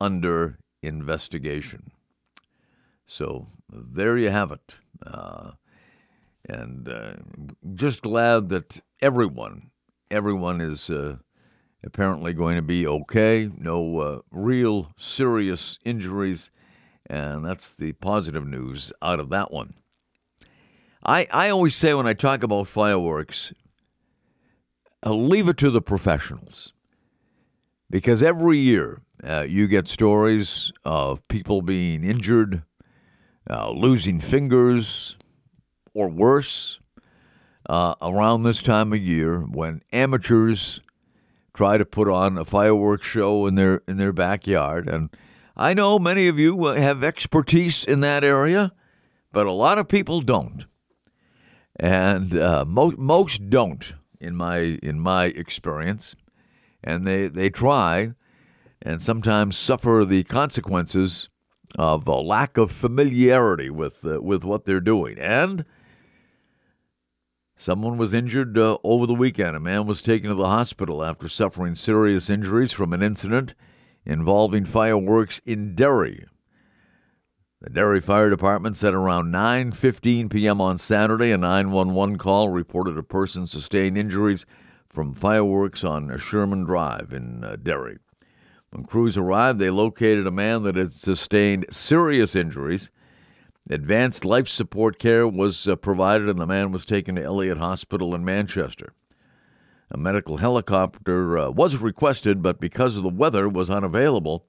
under 0.00 0.58
investigation. 0.82 1.92
So 3.06 3.46
there 3.70 4.16
you 4.18 4.30
have 4.30 4.50
it. 4.50 4.78
Uh, 5.04 5.52
and 6.48 6.88
uh, 6.88 7.14
just 7.74 8.02
glad 8.02 8.48
that 8.48 8.80
everyone, 9.00 9.70
everyone 10.10 10.60
is 10.60 10.90
uh, 10.90 11.16
apparently 11.84 12.32
going 12.32 12.56
to 12.56 12.62
be 12.62 12.86
okay. 12.86 13.50
No 13.56 13.98
uh, 13.98 14.20
real 14.30 14.92
serious 14.96 15.78
injuries. 15.84 16.50
And 17.06 17.44
that's 17.44 17.72
the 17.72 17.92
positive 17.92 18.46
news 18.46 18.92
out 19.02 19.20
of 19.20 19.28
that 19.30 19.52
one. 19.52 19.74
I, 21.04 21.26
I 21.30 21.48
always 21.48 21.74
say 21.74 21.94
when 21.94 22.06
I 22.06 22.12
talk 22.12 22.42
about 22.42 22.68
fireworks, 22.68 23.52
uh, 25.04 25.12
leave 25.12 25.48
it 25.48 25.56
to 25.58 25.70
the 25.70 25.82
professionals. 25.82 26.72
Because 27.90 28.22
every 28.22 28.58
year 28.58 29.02
uh, 29.22 29.44
you 29.46 29.68
get 29.68 29.88
stories 29.88 30.72
of 30.84 31.26
people 31.28 31.60
being 31.60 32.04
injured, 32.04 32.62
uh, 33.50 33.70
losing 33.70 34.20
fingers, 34.20 35.16
or 35.92 36.08
worse, 36.08 36.80
uh, 37.68 37.94
around 38.00 38.42
this 38.44 38.62
time 38.62 38.92
of 38.92 39.00
year 39.00 39.40
when 39.40 39.82
amateurs 39.92 40.80
try 41.54 41.78
to 41.78 41.84
put 41.84 42.08
on 42.08 42.38
a 42.38 42.44
fireworks 42.44 43.06
show 43.06 43.46
in 43.46 43.54
their 43.54 43.82
in 43.86 43.96
their 43.96 44.12
backyard. 44.12 44.88
And 44.88 45.10
I 45.56 45.74
know 45.74 45.98
many 45.98 46.28
of 46.28 46.38
you 46.38 46.64
have 46.66 47.04
expertise 47.04 47.84
in 47.84 48.00
that 48.00 48.24
area, 48.24 48.72
but 49.32 49.46
a 49.46 49.52
lot 49.52 49.78
of 49.78 49.88
people 49.88 50.20
don't, 50.20 50.66
and 51.76 52.34
uh, 52.36 52.64
most 52.66 52.98
most 52.98 53.50
don't 53.50 53.94
in 54.20 54.36
my 54.36 54.78
in 54.82 54.98
my 55.00 55.26
experience, 55.26 56.16
and 56.82 57.06
they 57.06 57.28
they 57.28 57.50
try, 57.50 58.12
and 58.80 59.02
sometimes 59.02 59.56
suffer 59.56 60.04
the 60.06 60.24
consequences 60.24 61.28
of 61.78 62.06
a 62.06 62.16
lack 62.16 62.56
of 62.56 62.70
familiarity 62.70 63.70
with 63.70 64.04
uh, 64.04 64.22
with 64.22 64.44
what 64.44 64.64
they're 64.64 64.80
doing. 64.80 65.18
And 65.18 65.64
Someone 67.62 67.96
was 67.96 68.12
injured 68.12 68.58
uh, 68.58 68.76
over 68.82 69.06
the 69.06 69.14
weekend. 69.14 69.54
A 69.54 69.60
man 69.60 69.86
was 69.86 70.02
taken 70.02 70.28
to 70.28 70.34
the 70.34 70.48
hospital 70.48 71.04
after 71.04 71.28
suffering 71.28 71.76
serious 71.76 72.28
injuries 72.28 72.72
from 72.72 72.92
an 72.92 73.04
incident 73.04 73.54
involving 74.04 74.64
fireworks 74.64 75.40
in 75.46 75.76
Derry. 75.76 76.26
The 77.60 77.70
Derry 77.70 78.00
Fire 78.00 78.28
Department 78.30 78.76
said 78.76 78.94
around 78.94 79.32
9:15 79.32 80.28
p.m. 80.28 80.60
on 80.60 80.76
Saturday 80.76 81.30
a 81.30 81.38
911 81.38 82.18
call 82.18 82.48
reported 82.48 82.98
a 82.98 83.02
person 83.04 83.46
sustained 83.46 83.96
injuries 83.96 84.44
from 84.88 85.14
fireworks 85.14 85.84
on 85.84 86.18
Sherman 86.18 86.64
Drive 86.64 87.12
in 87.12 87.44
uh, 87.44 87.54
Derry. 87.62 87.98
When 88.70 88.84
crews 88.84 89.16
arrived, 89.16 89.60
they 89.60 89.70
located 89.70 90.26
a 90.26 90.32
man 90.32 90.64
that 90.64 90.74
had 90.74 90.92
sustained 90.92 91.66
serious 91.70 92.34
injuries 92.34 92.90
Advanced 93.70 94.24
life 94.24 94.48
support 94.48 94.98
care 94.98 95.26
was 95.26 95.68
uh, 95.68 95.76
provided, 95.76 96.28
and 96.28 96.38
the 96.38 96.46
man 96.46 96.72
was 96.72 96.84
taken 96.84 97.14
to 97.14 97.22
Elliott 97.22 97.58
Hospital 97.58 98.14
in 98.14 98.24
Manchester. 98.24 98.92
A 99.90 99.96
medical 99.96 100.38
helicopter 100.38 101.38
uh, 101.38 101.50
was 101.50 101.76
requested, 101.76 102.42
but 102.42 102.60
because 102.60 102.96
of 102.96 103.02
the 103.02 103.08
weather 103.08 103.48
was 103.48 103.70
unavailable, 103.70 104.46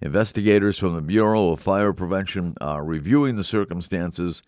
investigators 0.00 0.78
from 0.78 0.94
the 0.94 1.00
Bureau 1.00 1.50
of 1.50 1.60
Fire 1.60 1.92
Prevention 1.92 2.54
are 2.60 2.84
reviewing 2.84 3.36
the 3.36 3.44
circumstances 3.44 4.42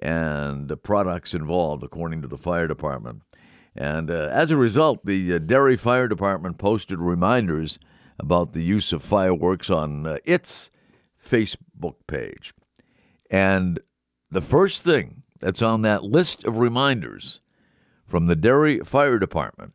and 0.00 0.68
the 0.68 0.76
products 0.76 1.34
involved, 1.34 1.82
according 1.82 2.22
to 2.22 2.28
the 2.28 2.38
fire 2.38 2.66
department. 2.66 3.22
And 3.76 4.10
uh, 4.10 4.28
as 4.32 4.50
a 4.50 4.56
result, 4.56 5.04
the 5.04 5.34
uh, 5.34 5.38
Derry 5.38 5.76
Fire 5.76 6.08
Department 6.08 6.56
posted 6.56 6.98
reminders 6.98 7.78
about 8.18 8.52
the 8.52 8.62
use 8.62 8.92
of 8.92 9.02
fireworks 9.02 9.68
on 9.68 10.06
uh, 10.06 10.16
its 10.24 10.70
Facebook 11.22 11.96
page. 12.06 12.54
And 13.30 13.80
the 14.30 14.40
first 14.40 14.82
thing 14.82 15.22
that's 15.38 15.62
on 15.62 15.82
that 15.82 16.04
list 16.04 16.44
of 16.44 16.58
reminders 16.58 17.40
from 18.04 18.26
the 18.26 18.36
Derry 18.36 18.80
Fire 18.80 19.18
Department 19.18 19.74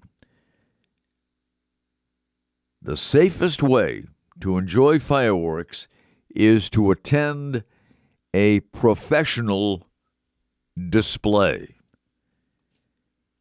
the 2.85 2.95
safest 2.95 3.63
way 3.63 4.05
to 4.39 4.57
enjoy 4.57 4.99
fireworks 4.99 5.87
is 6.35 6.69
to 6.69 6.91
attend 6.91 7.63
a 8.33 8.59
professional 8.59 9.87
display. 10.89 11.75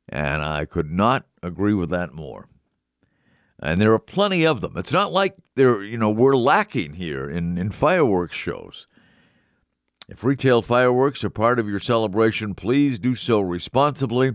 And 0.09 0.43
I 0.43 0.65
could 0.65 0.91
not 0.91 1.27
agree 1.43 1.75
with 1.75 1.91
that 1.91 2.15
more. 2.15 2.49
And 3.61 3.81
there 3.81 3.93
are 3.93 3.99
plenty 3.99 4.47
of 4.47 4.61
them. 4.63 4.77
It's 4.77 4.93
not 4.93 5.13
like 5.13 5.35
there, 5.57 5.83
you 5.83 5.99
know, 5.99 6.11
we're 6.11 6.37
lacking 6.37 6.95
here 6.95 7.29
in, 7.29 7.59
in 7.59 7.71
fireworks 7.71 8.37
shows. 8.37 8.87
If 10.07 10.23
retail 10.23 10.61
fireworks 10.61 11.25
are 11.25 11.31
part 11.31 11.59
of 11.59 11.69
your 11.69 11.81
celebration, 11.81 12.55
please 12.55 12.99
do 12.99 13.15
so 13.15 13.41
responsibly. 13.41 14.33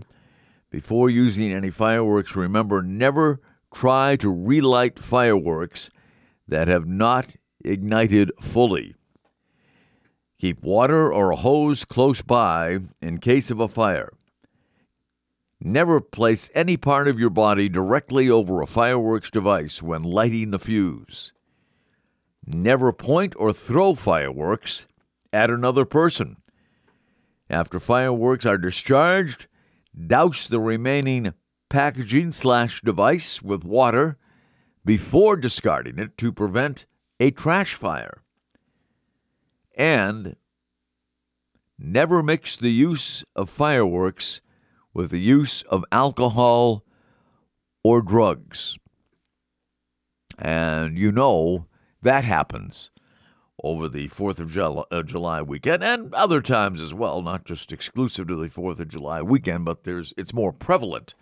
Before 0.70 1.08
using 1.08 1.52
any 1.52 1.70
fireworks, 1.70 2.34
remember 2.34 2.82
never 2.82 3.40
try 3.72 4.16
to 4.16 4.32
relight 4.32 4.98
fireworks 4.98 5.90
that 6.48 6.66
have 6.66 6.88
not 6.88 7.36
ignited 7.64 8.32
fully. 8.40 8.96
Keep 10.40 10.62
water 10.62 11.12
or 11.12 11.30
a 11.30 11.36
hose 11.36 11.84
close 11.84 12.20
by 12.22 12.80
in 13.00 13.18
case 13.18 13.50
of 13.50 13.60
a 13.60 13.68
fire. 13.68 14.12
Never 15.60 16.00
place 16.00 16.50
any 16.54 16.76
part 16.78 17.06
of 17.06 17.20
your 17.20 17.30
body 17.30 17.68
directly 17.68 18.28
over 18.30 18.62
a 18.62 18.66
fireworks 18.66 19.30
device 19.30 19.82
when 19.82 20.02
lighting 20.02 20.50
the 20.50 20.58
fuse. 20.58 21.32
Never 22.46 22.92
point 22.92 23.34
or 23.36 23.52
throw 23.52 23.94
fireworks 23.94 24.86
at 25.32 25.50
another 25.50 25.84
person. 25.84 26.36
After 27.48 27.80
fireworks 27.80 28.46
are 28.46 28.58
discharged, 28.58 29.46
douse 30.06 30.46
the 30.48 30.60
remaining 30.60 31.34
packaging 31.68 32.32
slash 32.32 32.80
device 32.82 33.42
with 33.42 33.64
water 33.64 34.18
before 34.84 35.36
discarding 35.36 35.98
it 35.98 36.16
to 36.18 36.32
prevent 36.32 36.86
a 37.18 37.30
trash 37.30 37.74
fire. 37.74 38.22
And 39.76 40.36
never 41.78 42.22
mix 42.22 42.56
the 42.56 42.72
use 42.72 43.24
of 43.34 43.50
fireworks 43.50 44.40
with 44.92 45.10
the 45.10 45.20
use 45.20 45.62
of 45.62 45.84
alcohol 45.90 46.84
or 47.82 48.02
drugs. 48.02 48.76
And 50.38 50.98
you 50.98 51.12
know 51.12 51.66
that 52.02 52.24
happens 52.24 52.90
over 53.62 53.88
the 53.88 54.08
4th 54.08 54.40
of 54.40 54.86
uh, 54.90 55.02
July 55.02 55.42
weekend 55.42 55.82
and 55.82 56.14
other 56.14 56.40
times 56.40 56.80
as 56.80 56.94
well, 56.94 57.22
not 57.22 57.44
just 57.44 57.72
exclusive 57.72 58.28
to 58.28 58.36
the 58.36 58.48
4th 58.48 58.80
of 58.80 58.88
July 58.88 59.22
weekend, 59.22 59.64
but 59.64 59.84
there's 59.84 60.14
it's 60.16 60.32
more 60.32 60.52
prevalent 60.52 61.14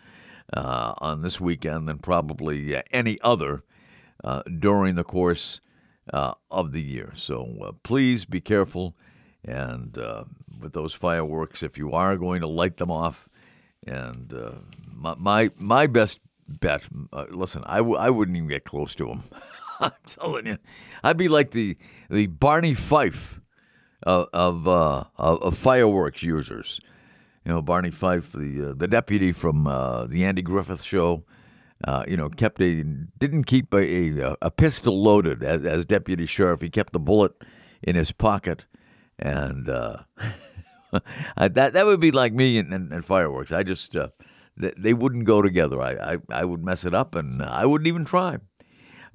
uh, 0.52 0.94
on 0.98 1.22
this 1.22 1.40
weekend 1.40 1.88
than 1.88 1.98
probably 1.98 2.74
uh, 2.74 2.82
any 2.90 3.18
other 3.22 3.62
uh, 4.24 4.42
during 4.42 4.94
the 4.94 5.04
course 5.04 5.60
uh, 6.12 6.34
of 6.50 6.72
the 6.72 6.82
year. 6.82 7.12
So 7.14 7.76
please 7.82 8.24
be 8.24 8.40
careful 8.40 8.94
and 9.44 9.96
with 10.60 10.72
those 10.72 10.94
fireworks 10.94 11.62
if 11.62 11.78
you 11.78 11.92
are 11.92 12.16
going 12.16 12.40
to 12.40 12.48
light 12.48 12.78
them 12.78 12.90
off. 12.90 13.28
And 13.86 14.32
my, 14.92 15.14
my, 15.16 15.50
my 15.56 15.86
best 15.86 16.18
bet, 16.48 16.88
listen, 17.30 17.62
I 17.64 17.78
w- 17.78 17.96
I 17.96 18.10
wouldn't 18.10 18.36
even 18.36 18.48
get 18.48 18.64
close 18.64 18.94
to 18.96 19.06
them. 19.06 19.24
I'm 19.80 19.92
telling 20.06 20.46
you, 20.46 20.58
I'd 21.02 21.16
be 21.16 21.28
like 21.28 21.52
the 21.52 21.76
the 22.10 22.26
Barney 22.26 22.74
Fife 22.74 23.40
of 24.02 24.28
of, 24.32 24.68
uh, 24.68 25.04
of 25.16 25.56
fireworks 25.56 26.22
users. 26.22 26.80
You 27.44 27.52
know, 27.52 27.62
Barney 27.62 27.90
Fife, 27.90 28.32
the 28.32 28.70
uh, 28.70 28.74
the 28.76 28.88
deputy 28.88 29.32
from 29.32 29.66
uh, 29.66 30.06
the 30.06 30.24
Andy 30.24 30.42
Griffith 30.42 30.82
Show. 30.82 31.24
Uh, 31.84 32.02
you 32.08 32.16
know, 32.16 32.28
kept 32.28 32.60
a 32.60 32.82
didn't 32.82 33.44
keep 33.44 33.72
a, 33.72 34.20
a, 34.20 34.36
a 34.42 34.50
pistol 34.50 35.00
loaded 35.00 35.44
as, 35.44 35.62
as, 35.62 35.86
deputy 35.86 36.26
sheriff. 36.26 36.60
He 36.60 36.70
kept 36.70 36.92
the 36.92 36.98
bullet 36.98 37.32
in 37.84 37.94
his 37.94 38.10
pocket, 38.10 38.64
and 39.16 39.68
uh, 39.68 39.98
that 41.36 41.54
that 41.54 41.86
would 41.86 42.00
be 42.00 42.10
like 42.10 42.32
me 42.32 42.58
and, 42.58 42.74
and, 42.74 42.92
and 42.92 43.04
fireworks. 43.04 43.52
I 43.52 43.62
just 43.62 43.96
uh, 43.96 44.08
they 44.56 44.92
wouldn't 44.92 45.24
go 45.24 45.40
together. 45.40 45.80
I, 45.80 46.14
I 46.14 46.18
I 46.30 46.44
would 46.44 46.64
mess 46.64 46.84
it 46.84 46.94
up, 46.94 47.14
and 47.14 47.40
I 47.40 47.64
wouldn't 47.64 47.86
even 47.86 48.04
try. 48.04 48.38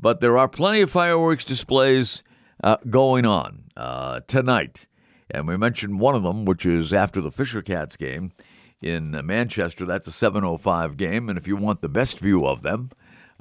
But 0.04 0.20
there 0.20 0.38
are 0.38 0.50
plenty 0.50 0.82
of 0.82 0.92
fireworks 0.92 1.46
displays 1.46 2.24
uh, 2.62 2.76
going 2.90 3.26
on 3.26 3.64
uh, 3.78 4.20
tonight. 4.28 4.86
And 5.32 5.48
we 5.48 5.56
mentioned 5.56 5.98
one 5.98 6.14
of 6.14 6.24
them, 6.24 6.44
which 6.44 6.66
is 6.66 6.92
after 6.92 7.22
the 7.22 7.32
Fisher 7.32 7.62
Cats 7.62 7.96
game 7.96 8.34
in 8.82 9.12
Manchester. 9.26 9.86
That's 9.86 10.10
a 10.10 10.12
7.05 10.12 10.98
game. 10.98 11.30
And 11.30 11.38
if 11.38 11.48
you 11.48 11.56
want 11.56 11.80
the 11.80 11.88
best 11.88 12.20
view 12.20 12.46
of 12.46 12.64
them, 12.64 12.90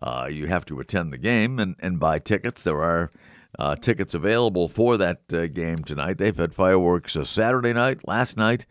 uh, 0.00 0.28
you 0.30 0.46
have 0.46 0.64
to 0.66 0.78
attend 0.78 1.12
the 1.12 1.18
game 1.18 1.58
and, 1.58 1.74
and 1.80 1.98
buy 1.98 2.20
tickets. 2.20 2.62
There 2.62 2.80
are 2.80 3.10
uh, 3.58 3.74
tickets 3.74 4.14
available 4.14 4.68
for 4.68 4.96
that 4.96 5.22
uh, 5.32 5.48
game 5.48 5.82
tonight. 5.82 6.18
They've 6.18 6.36
had 6.36 6.54
fireworks 6.54 7.16
uh, 7.16 7.24
Saturday 7.24 7.72
night, 7.72 8.06
last 8.06 8.36
night, 8.36 8.66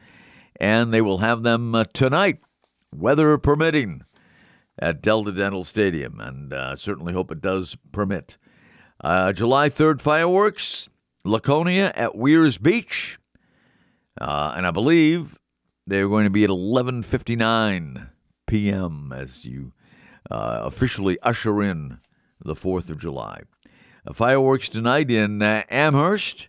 and 0.61 0.93
they 0.93 1.01
will 1.01 1.17
have 1.17 1.43
them 1.43 1.83
tonight, 1.91 2.39
weather 2.95 3.37
permitting 3.37 4.03
at 4.79 5.01
Delta 5.01 5.31
Dental 5.31 5.63
Stadium, 5.63 6.19
and 6.19 6.53
uh, 6.53 6.75
certainly 6.75 7.13
hope 7.13 7.31
it 7.31 7.41
does 7.41 7.77
permit. 7.91 8.37
Uh, 9.03 9.33
July 9.33 9.69
3rd 9.69 10.01
fireworks, 10.01 10.89
Laconia 11.23 11.91
at 11.95 12.15
Weirs 12.15 12.57
Beach, 12.57 13.17
uh, 14.19 14.53
and 14.55 14.65
I 14.65 14.71
believe 14.71 15.37
they're 15.87 16.07
going 16.07 16.25
to 16.25 16.29
be 16.29 16.43
at 16.43 16.49
11:59 16.49 18.09
p.m. 18.47 19.13
as 19.15 19.45
you 19.45 19.73
uh, 20.29 20.61
officially 20.63 21.17
usher 21.21 21.61
in 21.61 21.99
the 22.43 22.55
4th 22.55 22.89
of 22.89 22.99
July. 22.99 23.41
Uh, 24.05 24.13
fireworks 24.13 24.69
tonight 24.69 25.11
in 25.11 25.41
uh, 25.41 25.63
Amherst 25.69 26.47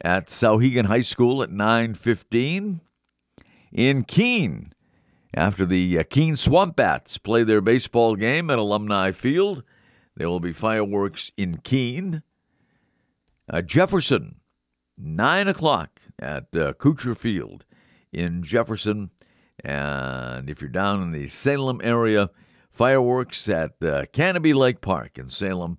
at 0.00 0.26
Souhegan 0.26 0.86
High 0.86 1.02
School 1.02 1.42
at 1.42 1.50
9:15. 1.50 2.80
In 3.72 4.04
Keene, 4.04 4.72
after 5.36 5.66
the 5.66 5.98
uh, 5.98 6.04
Keene 6.08 6.36
Swamp 6.36 6.76
Bats 6.76 7.18
play 7.18 7.44
their 7.44 7.60
baseball 7.60 8.16
game 8.16 8.48
at 8.50 8.58
Alumni 8.58 9.12
Field, 9.12 9.62
there 10.16 10.30
will 10.30 10.40
be 10.40 10.54
fireworks 10.54 11.30
in 11.36 11.58
Keene. 11.58 12.22
Uh, 13.48 13.60
Jefferson, 13.60 14.40
9 14.96 15.48
o'clock 15.48 16.00
at 16.18 16.56
uh, 16.56 16.72
Field 17.14 17.66
in 18.12 18.42
Jefferson. 18.42 19.10
And 19.62 20.48
if 20.48 20.62
you're 20.62 20.70
down 20.70 21.02
in 21.02 21.12
the 21.12 21.26
Salem 21.26 21.82
area, 21.84 22.30
fireworks 22.70 23.46
at 23.48 23.72
uh, 23.82 24.06
Canobie 24.12 24.54
Lake 24.54 24.80
Park 24.80 25.18
in 25.18 25.28
Salem 25.28 25.78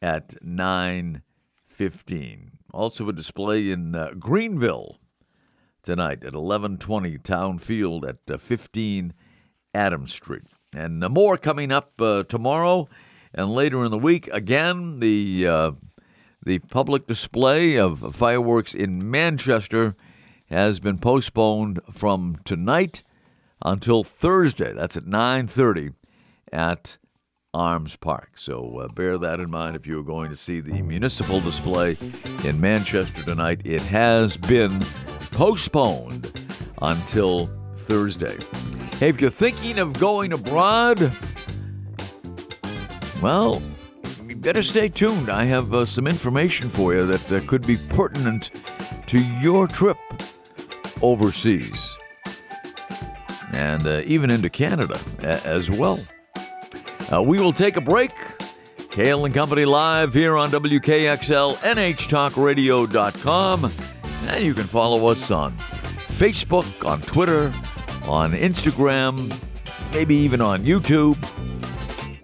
at 0.00 0.36
9:15. 0.44 2.50
Also 2.72 3.08
a 3.08 3.12
display 3.12 3.70
in 3.70 3.94
uh, 3.94 4.10
Greenville 4.18 4.98
tonight 5.82 6.24
at 6.24 6.32
11:20 6.32 7.22
Town 7.22 7.58
Field 7.58 8.04
at 8.04 8.18
uh, 8.30 8.38
15 8.38 9.12
Adams 9.74 10.12
Street. 10.12 10.44
And 10.74 11.00
more 11.10 11.36
coming 11.36 11.70
up 11.70 12.00
uh, 12.00 12.22
tomorrow 12.24 12.88
and 13.34 13.52
later 13.52 13.84
in 13.84 13.90
the 13.90 13.98
week. 13.98 14.28
Again, 14.28 15.00
the 15.00 15.46
uh, 15.46 15.70
the 16.44 16.58
public 16.58 17.06
display 17.06 17.76
of 17.76 18.14
fireworks 18.14 18.74
in 18.74 19.10
Manchester 19.10 19.94
has 20.46 20.80
been 20.80 20.98
postponed 20.98 21.80
from 21.92 22.38
tonight 22.44 23.02
until 23.64 24.02
Thursday. 24.02 24.72
That's 24.72 24.96
at 24.96 25.04
9:30 25.04 25.94
at 26.52 26.98
Arms 27.54 27.96
Park. 27.96 28.32
So 28.36 28.78
uh, 28.78 28.88
bear 28.88 29.18
that 29.18 29.40
in 29.40 29.50
mind 29.50 29.76
if 29.76 29.86
you're 29.86 30.02
going 30.02 30.30
to 30.30 30.36
see 30.36 30.60
the 30.60 30.80
municipal 30.82 31.40
display 31.40 31.98
in 32.44 32.60
Manchester 32.60 33.22
tonight. 33.22 33.60
It 33.64 33.82
has 33.82 34.36
been 34.36 34.82
postponed 35.32 36.30
until 36.80 37.50
Thursday. 37.76 38.36
Hey, 38.98 39.08
if 39.08 39.20
you're 39.20 39.30
thinking 39.30 39.78
of 39.78 39.92
going 39.98 40.32
abroad, 40.32 41.12
well, 43.20 43.60
you 44.28 44.36
better 44.36 44.62
stay 44.62 44.88
tuned. 44.88 45.28
I 45.28 45.44
have 45.44 45.74
uh, 45.74 45.84
some 45.84 46.06
information 46.06 46.68
for 46.68 46.94
you 46.94 47.04
that 47.06 47.32
uh, 47.32 47.40
could 47.46 47.66
be 47.66 47.76
pertinent 47.90 48.50
to 49.06 49.18
your 49.40 49.66
trip 49.66 49.98
overseas 51.02 51.96
and 53.52 53.86
uh, 53.86 54.02
even 54.04 54.30
into 54.30 54.48
Canada 54.48 54.98
a- 55.20 55.46
as 55.46 55.70
well. 55.70 55.98
Uh, 57.12 57.22
we 57.22 57.38
will 57.40 57.52
take 57.52 57.76
a 57.76 57.80
break. 57.80 58.12
Cail 58.90 59.24
and 59.24 59.34
Company 59.34 59.64
live 59.64 60.14
here 60.14 60.36
on 60.36 60.50
WKXL, 60.50 61.56
NHTalkRadio.com. 61.56 63.72
And 64.28 64.44
you 64.44 64.54
can 64.54 64.64
follow 64.64 65.08
us 65.08 65.30
on 65.30 65.56
Facebook, 65.56 66.86
on 66.86 67.02
Twitter, 67.02 67.52
on 68.04 68.32
Instagram, 68.32 69.38
maybe 69.92 70.14
even 70.14 70.40
on 70.40 70.64
YouTube. 70.64 71.18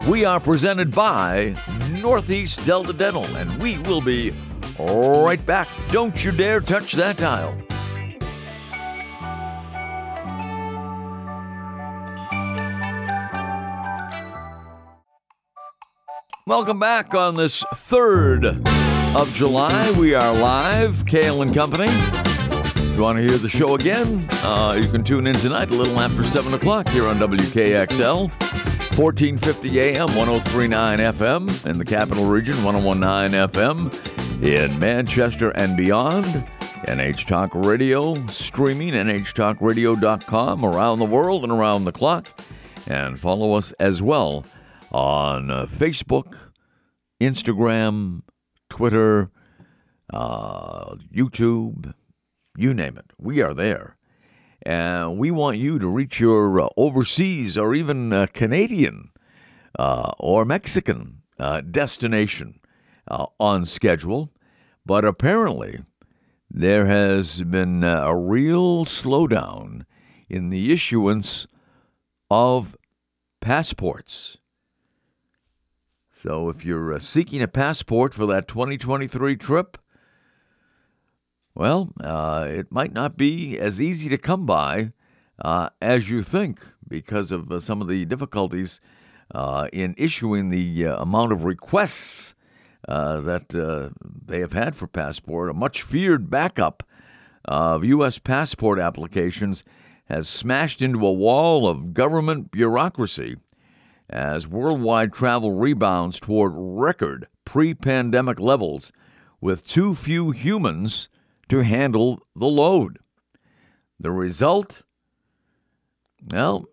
We 0.08 0.24
are 0.24 0.40
presented 0.40 0.92
by 0.92 1.54
Northeast 2.00 2.64
Delta 2.64 2.92
Dental, 2.92 3.26
and 3.36 3.62
we 3.62 3.78
will 3.80 4.00
be 4.00 4.34
right 4.78 5.44
back. 5.44 5.68
Don't 5.90 6.24
you 6.24 6.32
dare 6.32 6.60
touch 6.60 6.92
that 6.92 7.16
dial. 7.18 7.60
Welcome 16.46 16.78
back 16.78 17.14
on 17.14 17.34
this 17.34 17.62
3rd 17.64 18.87
of 19.16 19.32
July. 19.32 19.90
We 19.92 20.14
are 20.14 20.34
live, 20.34 21.04
Cail 21.06 21.42
and 21.42 21.54
Company. 21.54 21.88
If 21.88 22.96
you 22.96 23.02
want 23.02 23.18
to 23.18 23.22
hear 23.22 23.38
the 23.38 23.48
show 23.48 23.74
again, 23.74 24.26
uh, 24.42 24.78
you 24.80 24.88
can 24.88 25.02
tune 25.02 25.26
in 25.26 25.34
tonight 25.34 25.70
a 25.70 25.74
little 25.74 25.98
after 25.98 26.24
7 26.24 26.52
o'clock 26.54 26.88
here 26.88 27.06
on 27.06 27.18
WKXL. 27.18 28.30
1450 28.98 29.80
AM, 29.80 30.14
1039 30.16 30.98
FM 30.98 31.66
in 31.66 31.78
the 31.78 31.84
capital 31.84 32.26
region, 32.26 32.62
1019 32.64 33.48
FM 33.48 34.42
in 34.42 34.78
Manchester 34.78 35.50
and 35.50 35.76
beyond. 35.76 36.26
NH 36.86 37.26
Talk 37.26 37.54
Radio, 37.54 38.14
streaming 38.28 38.92
nhtalkradio.com 38.92 40.64
around 40.64 40.98
the 40.98 41.04
world 41.04 41.44
and 41.44 41.52
around 41.52 41.84
the 41.84 41.92
clock. 41.92 42.26
And 42.86 43.18
follow 43.18 43.54
us 43.54 43.72
as 43.72 44.00
well 44.00 44.44
on 44.90 45.50
uh, 45.50 45.66
Facebook, 45.66 46.50
Instagram, 47.20 48.22
Twitter, 48.68 49.30
uh, 50.12 50.96
YouTube, 51.14 51.94
you 52.56 52.74
name 52.74 52.96
it. 52.96 53.12
We 53.18 53.40
are 53.42 53.54
there. 53.54 53.96
And 54.62 55.18
we 55.18 55.30
want 55.30 55.58
you 55.58 55.78
to 55.78 55.88
reach 55.88 56.20
your 56.20 56.60
uh, 56.60 56.68
overseas 56.76 57.56
or 57.56 57.74
even 57.74 58.12
uh, 58.12 58.26
Canadian 58.32 59.10
uh, 59.78 60.12
or 60.18 60.44
Mexican 60.44 61.22
uh, 61.38 61.60
destination 61.60 62.60
on 63.40 63.64
schedule. 63.64 64.30
But 64.84 65.04
apparently, 65.04 65.84
there 66.50 66.86
has 66.86 67.42
been 67.42 67.84
a 67.84 68.14
real 68.16 68.84
slowdown 68.84 69.84
in 70.28 70.50
the 70.50 70.72
issuance 70.72 71.46
of 72.30 72.76
passports. 73.40 74.38
So 76.20 76.48
if 76.48 76.64
you're 76.64 76.94
uh, 76.94 76.98
seeking 76.98 77.40
a 77.42 77.46
passport 77.46 78.12
for 78.12 78.26
that 78.26 78.48
2023 78.48 79.36
trip, 79.36 79.78
well, 81.54 81.92
uh, 82.02 82.44
it 82.50 82.72
might 82.72 82.92
not 82.92 83.16
be 83.16 83.56
as 83.56 83.80
easy 83.80 84.08
to 84.08 84.18
come 84.18 84.44
by 84.44 84.90
uh, 85.44 85.68
as 85.80 86.10
you 86.10 86.24
think 86.24 86.60
because 86.88 87.30
of 87.30 87.52
uh, 87.52 87.60
some 87.60 87.80
of 87.80 87.86
the 87.86 88.04
difficulties 88.04 88.80
uh, 89.32 89.68
in 89.72 89.94
issuing 89.96 90.48
the 90.48 90.88
uh, 90.88 91.00
amount 91.00 91.30
of 91.30 91.44
requests 91.44 92.34
that 92.88 93.92
they 94.26 94.40
have 94.40 94.54
had 94.54 94.74
for 94.74 94.88
passport. 94.88 95.50
A 95.50 95.54
much 95.54 95.82
feared 95.82 96.28
backup 96.28 96.82
of 97.44 97.84
U.S. 97.84 98.18
passport 98.18 98.80
applications 98.80 99.62
has 100.06 100.28
smashed 100.28 100.82
into 100.82 101.06
a 101.06 101.12
wall 101.12 101.68
of 101.68 101.94
government 101.94 102.50
bureaucracy 102.50 103.36
as 104.10 104.46
worldwide 104.46 105.12
travel 105.12 105.52
rebounds 105.52 106.18
toward 106.18 106.52
record 106.54 107.26
pre 107.44 107.74
pandemic 107.74 108.40
levels 108.40 108.92
with 109.40 109.66
too 109.66 109.94
few 109.94 110.30
humans 110.30 111.08
to 111.48 111.62
handle 111.62 112.20
the 112.34 112.46
load. 112.46 112.98
The 114.00 114.10
result? 114.10 114.82
Well, 116.32 116.66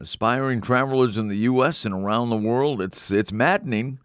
aspiring 0.00 0.60
travelers 0.60 1.18
in 1.18 1.28
the 1.28 1.38
U.S. 1.38 1.84
and 1.84 1.94
around 1.94 2.30
the 2.30 2.36
world, 2.36 2.80
it's, 2.80 3.10
it's 3.10 3.32
maddening. 3.32 3.98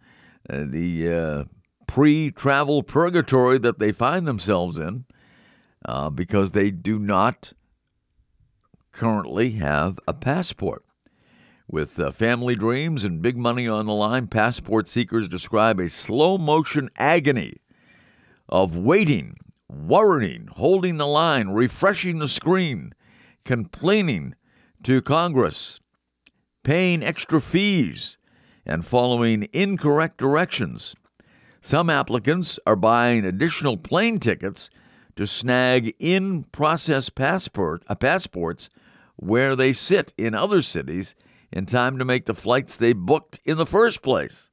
Uh, 0.48 0.64
the 0.66 1.12
uh, 1.12 1.44
pre 1.86 2.30
travel 2.30 2.82
purgatory 2.82 3.58
that 3.58 3.78
they 3.78 3.92
find 3.92 4.26
themselves 4.26 4.78
in 4.78 5.04
uh, 5.84 6.10
because 6.10 6.52
they 6.52 6.70
do 6.70 6.98
not 6.98 7.52
currently 8.92 9.52
have 9.52 9.98
a 10.06 10.14
passport. 10.14 10.84
With 11.72 12.00
uh, 12.00 12.10
family 12.10 12.56
dreams 12.56 13.04
and 13.04 13.22
big 13.22 13.36
money 13.36 13.68
on 13.68 13.86
the 13.86 13.92
line, 13.92 14.26
passport 14.26 14.88
seekers 14.88 15.28
describe 15.28 15.78
a 15.78 15.88
slow 15.88 16.36
motion 16.36 16.90
agony 16.96 17.58
of 18.48 18.74
waiting, 18.74 19.36
worrying, 19.68 20.48
holding 20.48 20.96
the 20.96 21.06
line, 21.06 21.50
refreshing 21.50 22.18
the 22.18 22.26
screen, 22.26 22.92
complaining 23.44 24.34
to 24.82 25.00
Congress, 25.00 25.78
paying 26.64 27.04
extra 27.04 27.40
fees, 27.40 28.18
and 28.66 28.84
following 28.84 29.46
incorrect 29.52 30.18
directions. 30.18 30.96
Some 31.60 31.88
applicants 31.88 32.58
are 32.66 32.74
buying 32.74 33.24
additional 33.24 33.76
plane 33.76 34.18
tickets 34.18 34.70
to 35.14 35.24
snag 35.24 35.94
in 36.00 36.42
process 36.50 37.10
passport, 37.10 37.84
uh, 37.86 37.94
passports 37.94 38.70
where 39.14 39.54
they 39.54 39.72
sit 39.72 40.12
in 40.18 40.34
other 40.34 40.62
cities 40.62 41.14
in 41.52 41.66
time 41.66 41.98
to 41.98 42.04
make 42.04 42.26
the 42.26 42.34
flights 42.34 42.76
they 42.76 42.92
booked 42.92 43.40
in 43.44 43.56
the 43.56 43.66
first 43.66 44.02
place. 44.02 44.50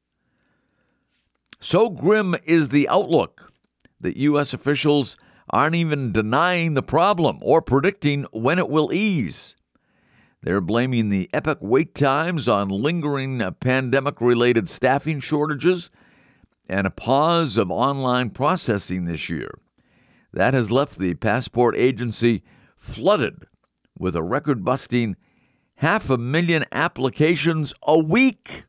So 1.60 1.90
grim 1.90 2.36
is 2.46 2.70
the 2.70 2.88
outlook 2.88 3.52
that 4.00 4.18
U.S. 4.18 4.54
officials 4.54 5.18
aren't 5.50 5.76
even 5.76 6.12
denying 6.12 6.74
the 6.74 6.84
problem 6.84 7.40
or 7.42 7.62
predicting 7.62 8.26
when 8.32 8.60
it 8.60 8.70
will 8.70 8.94
ease. 8.94 9.56
They're 10.44 10.62
blaming 10.62 11.10
the 11.10 11.30
epic 11.34 11.58
wait 11.62 11.96
times 11.96 12.48
on 12.48 12.70
lingering 12.70 13.42
pandemic 13.60 14.22
related 14.22 14.70
staffing 14.70 15.20
shortages 15.20 15.90
and 16.70 16.86
a 16.86 16.92
pause 16.92 17.58
of 17.58 17.72
online 17.72 18.30
processing 18.30 19.06
this 19.06 19.30
year. 19.30 19.58
That 20.34 20.54
has 20.54 20.70
left 20.70 21.00
the 21.00 21.16
passport 21.16 21.76
agency 21.76 22.44
flooded 22.78 23.46
with 23.98 24.16
a 24.16 24.22
record 24.22 24.64
busting 24.64 25.16
half 25.78 26.10
a 26.10 26.18
million 26.18 26.66
applications 26.72 27.74
a 27.84 27.98
week. 27.98 28.66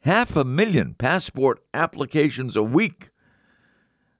Half 0.00 0.36
a 0.36 0.44
million 0.44 0.94
passport 0.94 1.60
applications 1.74 2.56
a 2.56 2.62
week. 2.62 3.10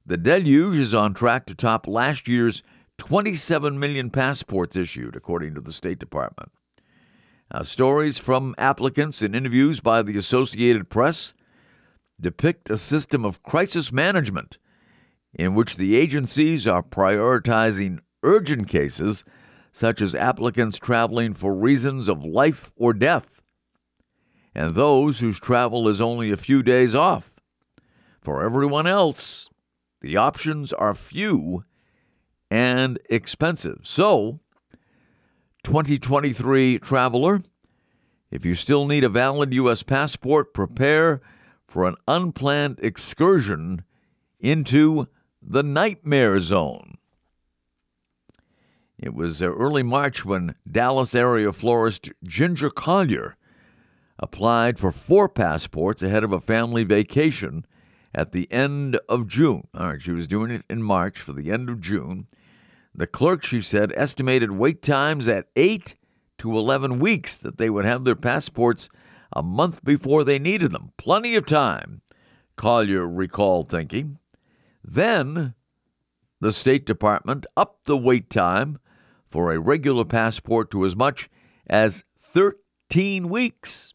The 0.05 0.17
deluge 0.17 0.77
is 0.77 0.95
on 0.95 1.15
track 1.15 1.47
to 1.47 1.55
top 1.55 1.87
last 1.87 2.29
year's 2.29 2.63
27 2.99 3.79
million 3.79 4.11
passports 4.11 4.77
issued, 4.77 5.17
according 5.17 5.55
to 5.55 5.61
the 5.61 5.73
State 5.73 5.99
Department. 5.99 6.51
Now, 7.53 7.63
stories 7.63 8.19
from 8.19 8.55
applicants 8.59 9.23
and 9.23 9.35
interviews 9.35 9.81
by 9.81 10.03
the 10.03 10.17
Associated 10.17 10.91
Press 10.91 11.35
depict 12.21 12.71
a 12.71 12.77
system 12.77 13.25
of 13.25 13.43
crisis 13.43 13.93
management 13.93 14.59
in 15.33 15.55
which 15.55 15.77
the 15.77 15.97
agencies 15.97 16.67
are 16.67 16.83
prioritizing 16.83 18.01
urgent 18.23 18.69
cases 18.69 19.25
such 19.77 20.01
as 20.01 20.15
applicants 20.15 20.79
traveling 20.79 21.35
for 21.35 21.55
reasons 21.55 22.09
of 22.09 22.25
life 22.25 22.73
or 22.77 22.95
death, 22.95 23.43
and 24.55 24.75
those 24.75 25.19
whose 25.19 25.39
travel 25.39 25.87
is 25.87 26.01
only 26.01 26.31
a 26.31 26.37
few 26.39 26.63
days 26.63 26.95
off. 26.95 27.31
For 28.23 28.43
everyone 28.43 28.87
else, 28.87 29.51
the 30.01 30.17
options 30.17 30.73
are 30.73 30.95
few 30.95 31.65
and 32.51 32.99
expensive. 33.11 33.81
So, 33.83 34.41
2023 35.65 36.79
traveler, 36.79 37.43
if 38.31 38.47
you 38.47 38.55
still 38.55 38.87
need 38.87 39.05
a 39.05 39.11
valid 39.11 39.53
U.S. 39.53 39.83
passport, 39.83 40.55
prepare 40.55 41.21
for 41.69 41.85
an 41.85 41.97
unplanned 42.09 42.79
excursion 42.81 43.85
into 44.41 45.09
the 45.43 45.63
nightmare 45.63 46.41
zone. 46.41 46.96
It 48.99 49.15
was 49.15 49.43
uh, 49.43 49.51
early 49.51 49.83
March 49.83 50.25
when 50.25 50.55
Dallas 50.71 51.15
area 51.15 51.53
florist 51.53 52.11
Ginger 52.25 52.71
Collier 52.71 53.37
applied 54.19 54.79
for 54.79 54.91
four 54.91 55.29
passports 55.29 56.03
ahead 56.03 56.25
of 56.25 56.33
a 56.33 56.41
family 56.41 56.83
vacation 56.85 57.67
at 58.15 58.33
the 58.33 58.51
end 58.51 58.99
of 59.09 59.27
June. 59.27 59.67
All 59.75 59.89
right, 59.89 60.03
she 60.03 60.13
was 60.13 60.27
doing 60.27 60.51
it 60.51 60.65
in 60.71 60.83
March 60.83 61.21
for 61.21 61.35
the 61.35 61.51
end 61.51 61.69
of 61.69 61.81
June. 61.81 62.27
The 62.95 63.07
clerk, 63.07 63.45
she 63.45 63.61
said, 63.61 63.93
estimated 63.95 64.53
wait 64.53 64.81
times 64.81 65.29
at 65.29 65.49
8 65.55 65.97
to 66.39 66.57
11 66.57 66.99
weeks 66.99 67.37
that 67.37 67.59
they 67.59 67.69
would 67.69 67.85
have 67.85 68.05
their 68.05 68.17
passports 68.17 68.89
a 69.35 69.43
month 69.43 69.85
before 69.85 70.25
they 70.25 70.39
needed 70.39 70.73
them. 70.73 70.93
Plenty 70.97 71.35
of 71.35 71.45
time, 71.45 72.01
Collier 72.57 73.07
recalled 73.07 73.69
thinking. 73.69 74.19
Then 74.83 75.55
the 76.41 76.53
State 76.53 76.87
Department 76.87 77.45
upped 77.55 77.85
the 77.85 77.99
wait 77.99 78.31
time 78.31 78.79
for 79.31 79.53
a 79.53 79.59
regular 79.59 80.05
passport 80.05 80.71
to 80.71 80.85
as 80.85 80.97
much 80.97 81.29
as 81.67 82.05
13 82.19 83.29
weeks. 83.29 83.95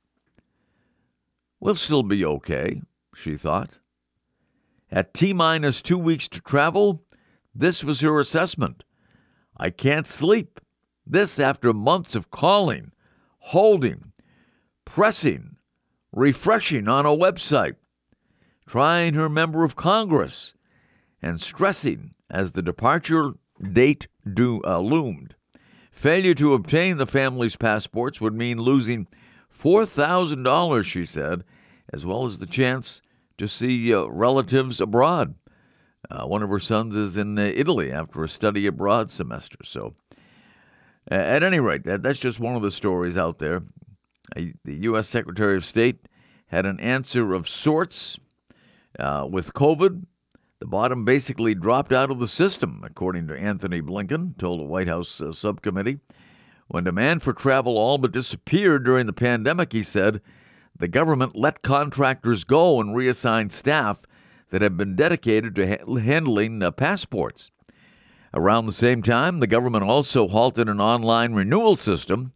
We'll 1.59 1.75
still 1.75 2.03
be 2.03 2.25
okay, 2.25 2.81
she 3.15 3.35
thought. 3.37 3.79
At 4.91 5.13
T 5.13 5.31
minus 5.31 5.81
two 5.81 5.97
weeks 5.97 6.27
to 6.29 6.41
travel, 6.41 7.03
this 7.53 7.83
was 7.83 8.01
her 8.01 8.19
assessment. 8.19 8.83
I 9.57 9.69
can't 9.69 10.07
sleep. 10.07 10.59
This 11.05 11.39
after 11.39 11.73
months 11.73 12.15
of 12.15 12.31
calling, 12.31 12.91
holding, 13.39 14.11
pressing, 14.85 15.57
refreshing 16.11 16.87
on 16.87 17.05
a 17.05 17.09
website, 17.09 17.75
trying 18.67 19.13
her 19.13 19.29
member 19.29 19.63
of 19.63 19.75
Congress, 19.75 20.53
and 21.21 21.39
stressing 21.39 22.13
as 22.29 22.51
the 22.51 22.61
departure 22.61 23.33
date 23.61 24.07
do, 24.31 24.61
uh, 24.65 24.79
loomed. 24.79 25.35
Failure 25.91 26.33
to 26.33 26.53
obtain 26.53 26.97
the 26.97 27.05
family's 27.05 27.55
passports 27.55 28.19
would 28.19 28.33
mean 28.33 28.59
losing 28.59 29.07
$4,000, 29.57 30.83
she 30.83 31.05
said, 31.05 31.43
as 31.93 32.05
well 32.05 32.25
as 32.25 32.37
the 32.37 32.45
chance 32.45 33.01
to 33.37 33.47
see 33.47 33.93
uh, 33.93 34.05
relatives 34.05 34.81
abroad. 34.81 35.35
Uh, 36.09 36.25
one 36.25 36.41
of 36.41 36.49
her 36.49 36.59
sons 36.59 36.95
is 36.95 37.17
in 37.17 37.37
uh, 37.37 37.51
Italy 37.55 37.91
after 37.91 38.23
a 38.23 38.27
study 38.27 38.65
abroad 38.65 39.11
semester. 39.11 39.57
So, 39.63 39.95
at 41.07 41.43
any 41.43 41.59
rate, 41.59 41.83
that, 41.83 42.03
that's 42.03 42.19
just 42.19 42.39
one 42.39 42.55
of 42.55 42.61
the 42.61 42.71
stories 42.71 43.17
out 43.17 43.39
there. 43.39 43.63
the 44.35 44.53
U.S. 44.65 45.07
Secretary 45.07 45.55
of 45.55 45.65
State 45.65 46.07
had 46.47 46.65
an 46.65 46.79
answer 46.79 47.33
of 47.33 47.47
sorts 47.47 48.19
uh, 48.99 49.27
with 49.29 49.53
COVID. 49.53 50.05
The 50.61 50.67
bottom 50.67 51.03
basically 51.05 51.55
dropped 51.55 51.91
out 51.91 52.11
of 52.11 52.19
the 52.19 52.27
system, 52.27 52.83
according 52.85 53.27
to 53.27 53.35
Anthony 53.35 53.81
Blinken, 53.81 54.37
told 54.37 54.59
a 54.59 54.63
White 54.63 54.87
House 54.87 55.19
uh, 55.19 55.31
subcommittee. 55.31 55.97
When 56.67 56.83
demand 56.83 57.23
for 57.23 57.33
travel 57.33 57.79
all 57.79 57.97
but 57.97 58.11
disappeared 58.11 58.85
during 58.85 59.07
the 59.07 59.11
pandemic, 59.11 59.73
he 59.73 59.81
said, 59.81 60.21
the 60.77 60.87
government 60.87 61.35
let 61.35 61.63
contractors 61.63 62.43
go 62.43 62.79
and 62.79 62.95
reassign 62.95 63.51
staff 63.51 64.03
that 64.51 64.61
had 64.61 64.77
been 64.77 64.95
dedicated 64.95 65.55
to 65.55 65.67
ha- 65.67 65.99
handling 65.99 66.61
uh, 66.61 66.69
passports. 66.69 67.49
Around 68.31 68.67
the 68.67 68.71
same 68.71 69.01
time, 69.01 69.39
the 69.39 69.47
government 69.47 69.85
also 69.85 70.27
halted 70.27 70.69
an 70.69 70.79
online 70.79 71.33
renewal 71.33 71.75
system 71.75 72.33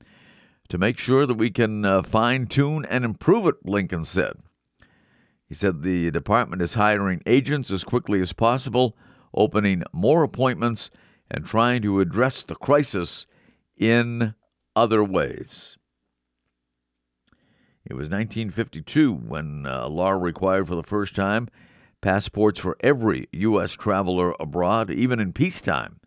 to 0.69 0.79
make 0.79 0.97
sure 0.97 1.27
that 1.27 1.35
we 1.35 1.51
can 1.51 1.85
uh, 1.85 2.01
fine 2.01 2.47
tune 2.47 2.85
and 2.85 3.05
improve 3.05 3.45
it, 3.45 3.63
Blinken 3.63 4.03
said. 4.03 4.37
He 5.47 5.53
said 5.53 5.81
the 5.81 6.09
department 6.11 6.61
is 6.61 6.73
hiring 6.73 7.21
agents 7.25 7.69
as 7.69 7.83
quickly 7.83 8.19
as 8.19 8.33
possible, 8.33 8.97
opening 9.33 9.83
more 9.93 10.23
appointments, 10.23 10.89
and 11.29 11.45
trying 11.45 11.81
to 11.83 11.99
address 11.99 12.43
the 12.43 12.55
crisis 12.55 13.27
in 13.77 14.33
other 14.75 15.03
ways. 15.03 15.77
It 17.85 17.93
was 17.93 18.09
1952 18.09 19.13
when 19.13 19.65
a 19.67 19.83
uh, 19.83 19.89
law 19.89 20.11
required 20.11 20.67
for 20.67 20.75
the 20.75 20.83
first 20.83 21.15
time 21.15 21.49
passports 22.01 22.59
for 22.59 22.77
every 22.81 23.27
U.S. 23.31 23.73
traveler 23.73 24.35
abroad, 24.39 24.91
even 24.91 25.19
in 25.19 25.33
peacetime. 25.33 25.99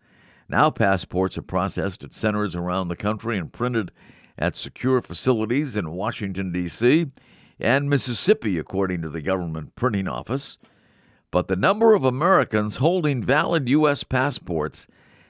Now, 0.47 0.69
passports 0.69 1.37
are 1.37 1.41
processed 1.41 2.03
at 2.03 2.13
centers 2.13 2.55
around 2.55 2.87
the 2.87 2.95
country 2.95 3.37
and 3.37 3.51
printed 3.51 3.91
at 4.37 4.55
secure 4.55 5.01
facilities 5.01 5.75
in 5.75 5.91
Washington, 5.91 6.51
D.C 6.51 7.11
and 7.59 7.89
Mississippi, 7.89 8.57
according 8.57 9.01
to 9.01 9.09
the 9.09 9.21
government 9.21 9.75
printing 9.75 10.07
office. 10.07 10.57
But 11.31 11.47
the 11.47 11.55
number 11.55 11.93
of 11.93 12.03
Americans 12.03 12.77
holding 12.77 13.23
valid 13.23 13.69
U.S. 13.69 14.03
passports 14.03 14.87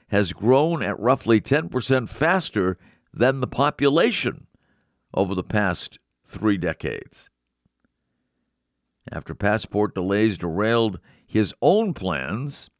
has 0.08 0.32
grown 0.32 0.82
at 0.82 0.98
roughly 0.98 1.40
10% 1.40 2.08
faster 2.08 2.78
than 3.12 3.40
the 3.40 3.46
population 3.46 4.46
over 5.12 5.34
the 5.34 5.44
past 5.44 5.98
three 6.24 6.56
decades. 6.56 7.28
After 9.12 9.34
passport 9.34 9.94
delays 9.94 10.38
derailed 10.38 11.00
his 11.26 11.54
own 11.60 11.94
plans, 11.94 12.70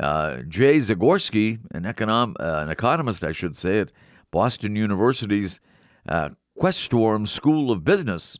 uh, 0.00 0.38
Jay 0.48 0.78
Zagorsky, 0.78 1.60
an, 1.72 1.82
econom- 1.84 2.36
uh, 2.40 2.60
an 2.62 2.70
economist, 2.70 3.22
I 3.22 3.32
should 3.32 3.56
say, 3.56 3.78
at 3.78 3.92
Boston 4.30 4.74
University's 4.74 5.60
uh, 6.08 6.30
Questrom 6.58 7.26
School 7.26 7.70
of 7.70 7.84
Business 7.84 8.38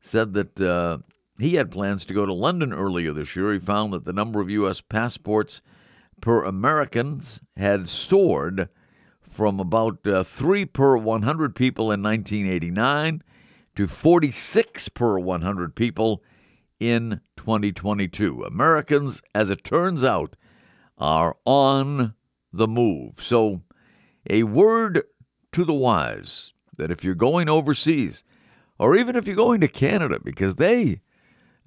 said 0.00 0.34
that 0.34 0.60
uh, 0.60 0.98
he 1.38 1.54
had 1.54 1.70
plans 1.70 2.04
to 2.04 2.14
go 2.14 2.26
to 2.26 2.32
London 2.32 2.72
earlier 2.72 3.12
this 3.12 3.36
year. 3.36 3.52
He 3.52 3.58
found 3.58 3.92
that 3.92 4.04
the 4.04 4.12
number 4.12 4.40
of 4.40 4.50
U.S. 4.50 4.80
passports 4.80 5.62
per 6.20 6.42
Americans 6.44 7.40
had 7.56 7.88
soared 7.88 8.68
from 9.20 9.60
about 9.60 10.06
uh, 10.06 10.22
three 10.24 10.64
per 10.64 10.96
100 10.96 11.54
people 11.54 11.92
in 11.92 12.02
1989 12.02 13.22
to 13.76 13.86
46 13.86 14.88
per 14.88 15.18
100 15.18 15.76
people 15.76 16.22
in 16.80 17.20
2022. 17.36 18.42
Americans, 18.42 19.22
as 19.34 19.50
it 19.50 19.62
turns 19.62 20.02
out, 20.02 20.34
are 20.96 21.36
on 21.44 22.14
the 22.52 22.66
move. 22.66 23.22
So, 23.22 23.62
a 24.28 24.42
word 24.42 25.04
to 25.52 25.64
the 25.64 25.74
wise 25.74 26.52
that 26.78 26.90
if 26.90 27.04
you're 27.04 27.14
going 27.14 27.48
overseas, 27.48 28.24
or 28.78 28.96
even 28.96 29.16
if 29.16 29.26
you're 29.26 29.36
going 29.36 29.60
to 29.60 29.68
Canada, 29.68 30.18
because 30.22 30.56
they 30.56 31.02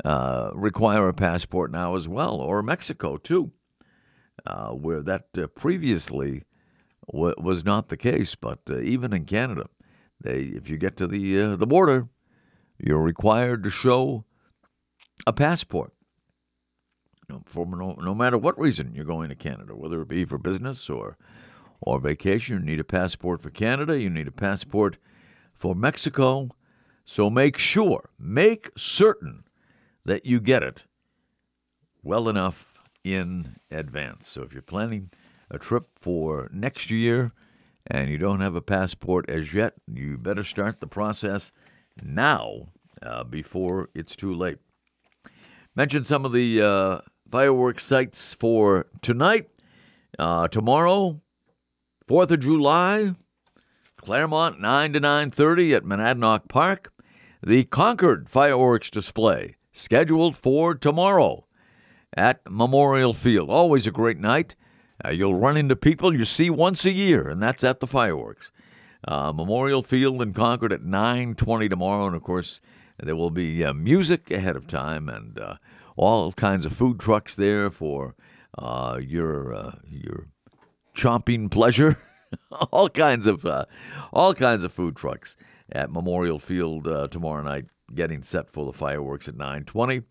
uh, 0.04 0.52
require 0.56 1.08
a 1.08 1.13
passport 1.13 1.71
now 1.71 1.95
as 1.95 2.08
well, 2.08 2.36
or 2.36 2.63
Mexico 2.63 3.17
too, 3.17 3.52
uh, 4.45 4.69
where 4.69 5.02
that 5.02 5.28
uh, 5.38 5.47
previously 5.47 6.43
w- 7.12 7.36
was 7.38 7.63
not 7.63 7.89
the 7.89 7.97
case. 7.97 8.34
But 8.36 8.60
uh, 8.69 8.80
even 8.80 9.13
in 9.13 9.26
Canada, 9.26 9.67
they 10.19 10.41
if 10.41 10.69
you 10.69 10.78
get 10.78 10.97
to 10.97 11.08
the 11.08 11.41
uh, 11.41 11.56
the 11.56 11.67
border, 11.67 12.08
you're 12.80 13.04
required 13.04 13.63
to 13.63 13.69
show 13.69 14.26
a 15.28 15.34
passport. 15.34 15.93
for 17.45 17.65
no, 17.65 17.93
no 18.02 18.15
matter 18.15 18.38
what 18.38 18.60
reason 18.60 18.93
you're 18.95 19.06
going 19.06 19.30
to 19.30 19.36
Canada, 19.36 19.76
whether 19.76 20.02
it 20.02 20.08
be 20.08 20.26
for 20.26 20.38
business 20.38 20.89
or 20.89 21.17
or 21.81 21.99
vacation. 21.99 22.59
You 22.59 22.65
need 22.65 22.79
a 22.79 22.85
passport 22.85 23.41
for 23.41 23.49
Canada. 23.49 23.99
You 23.99 24.09
need 24.09 24.27
a 24.27 24.31
passport 24.31 24.97
for 25.53 25.75
Mexico. 25.75 26.49
So 27.05 27.29
make 27.29 27.57
sure, 27.57 28.09
make 28.19 28.69
certain 28.77 29.43
that 30.05 30.25
you 30.25 30.39
get 30.39 30.63
it 30.63 30.85
well 32.03 32.29
enough 32.29 32.65
in 33.03 33.55
advance. 33.69 34.27
So 34.27 34.43
if 34.43 34.53
you're 34.53 34.61
planning 34.61 35.09
a 35.49 35.57
trip 35.57 35.87
for 35.99 36.49
next 36.53 36.89
year 36.89 37.31
and 37.87 38.09
you 38.09 38.17
don't 38.17 38.41
have 38.41 38.55
a 38.55 38.61
passport 38.61 39.29
as 39.29 39.53
yet, 39.53 39.73
you 39.91 40.17
better 40.17 40.43
start 40.43 40.79
the 40.79 40.87
process 40.87 41.51
now 42.01 42.69
uh, 43.01 43.23
before 43.23 43.89
it's 43.93 44.15
too 44.15 44.33
late. 44.33 44.59
Mention 45.75 46.03
some 46.03 46.25
of 46.25 46.31
the 46.31 46.61
uh, 46.61 46.99
fireworks 47.31 47.83
sites 47.83 48.33
for 48.33 48.87
tonight, 49.01 49.49
uh, 50.19 50.47
tomorrow, 50.47 51.21
4th 52.12 52.32
of 52.32 52.41
July, 52.41 53.15
Claremont 53.95 54.60
9 54.60 54.91
to 54.91 55.00
9:30 55.00 55.74
at 55.74 55.86
Monadnock 55.86 56.50
Park. 56.50 56.91
The 57.41 57.63
Concord 57.63 58.30
fireworks 58.30 58.89
display 58.91 59.56
scheduled 59.71 60.36
for 60.36 60.76
tomorrow 60.76 61.45
at 62.17 62.41
Memorial 62.50 63.13
Field. 63.13 63.50
Always 63.50 63.88
a 63.88 63.91
great 63.91 64.19
night. 64.19 64.58
Uh, 65.06 65.12
you'll 65.12 65.36
run 65.36 65.56
into 65.56 65.78
people 65.78 66.13
you 66.13 66.26
see 66.26 66.50
once 66.50 66.84
a 66.84 66.91
year, 66.91 67.30
and 67.30 67.41
that's 67.41 67.63
at 67.63 67.80
the 67.80 67.88
fireworks. 67.88 68.52
Uh, 69.08 69.32
Memorial 69.32 69.82
Field 69.82 70.21
in 70.21 70.34
Concord 70.34 70.74
at 70.74 70.84
9:20 70.84 71.69
tomorrow, 71.69 72.08
and 72.08 72.15
of 72.17 72.24
course 72.24 72.60
there 73.02 73.15
will 73.15 73.32
be 73.32 73.63
uh, 73.63 73.71
music 73.71 74.30
ahead 74.30 74.58
of 74.58 74.67
time 74.67 75.08
and 75.08 75.39
uh, 75.39 75.56
all 75.95 76.34
kinds 76.34 76.65
of 76.65 76.74
food 76.74 77.00
trucks 77.00 77.36
there 77.36 77.71
for 77.71 78.15
uh, 78.60 79.00
your 79.02 79.54
uh, 79.54 79.76
your 79.88 80.28
chomping 81.01 81.49
pleasure. 81.49 81.97
all 82.71 82.89
kinds 82.89 83.27
of 83.27 83.45
all 84.13 84.33
kinds 84.33 84.63
of 84.63 84.71
food 84.71 84.95
trucks 84.95 85.35
at 85.71 85.91
Memorial 85.91 86.39
Field 86.39 86.85
tomorrow 87.11 87.43
night, 87.43 87.65
getting 87.93 88.23
set 88.23 88.49
for 88.49 88.65
the 88.65 88.73
fireworks 88.73 89.27
at 89.27 89.35
9:20. 89.35 90.03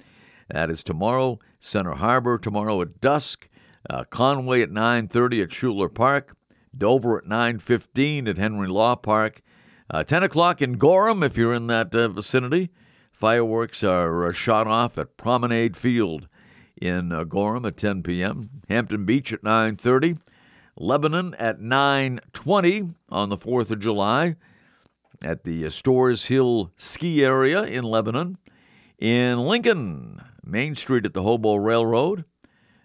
That 0.50 0.70
is 0.70 0.82
tomorrow. 0.82 1.38
Center 1.60 1.92
Harbor 1.92 2.38
tomorrow 2.38 2.80
at 2.82 3.00
dusk. 3.00 3.48
Uh, 3.88 4.04
Conway 4.04 4.62
at 4.62 4.70
9:30 4.70 5.42
at 5.42 5.50
Schouler 5.50 5.88
Park. 5.88 6.36
Dover 6.76 7.18
at 7.18 7.24
9:15 7.24 8.28
at 8.28 8.38
Henry 8.38 8.68
Law 8.68 8.96
Park. 8.96 9.42
Uh, 9.88 10.04
10 10.04 10.22
o'clock 10.22 10.62
in 10.62 10.74
Gorham 10.74 11.22
if 11.22 11.36
you're 11.36 11.54
in 11.54 11.66
that 11.68 11.94
uh, 11.94 12.08
vicinity. 12.08 12.70
Fireworks 13.12 13.82
are 13.82 14.26
uh, 14.26 14.32
shot 14.32 14.66
off 14.66 14.96
at 14.96 15.16
Promenade 15.16 15.76
Field 15.76 16.28
in 16.80 17.12
uh, 17.12 17.24
Gorham 17.24 17.66
at 17.66 17.76
10 17.76 18.02
p.m. 18.02 18.50
Hampton 18.68 19.04
Beach 19.04 19.32
at 19.32 19.42
9:30. 19.42 20.18
Lebanon 20.76 21.34
at 21.34 21.60
9:20 21.60 22.94
on 23.08 23.28
the 23.28 23.36
4th 23.36 23.70
of 23.70 23.80
July 23.80 24.36
at 25.22 25.44
the 25.44 25.68
Storrs 25.70 26.26
Hill 26.26 26.72
ski 26.76 27.24
area 27.24 27.62
in 27.62 27.84
Lebanon. 27.84 28.38
In 28.98 29.38
Lincoln, 29.38 30.22
Main 30.44 30.74
Street 30.74 31.06
at 31.06 31.14
the 31.14 31.22
Hobo 31.22 31.56
Railroad. 31.56 32.24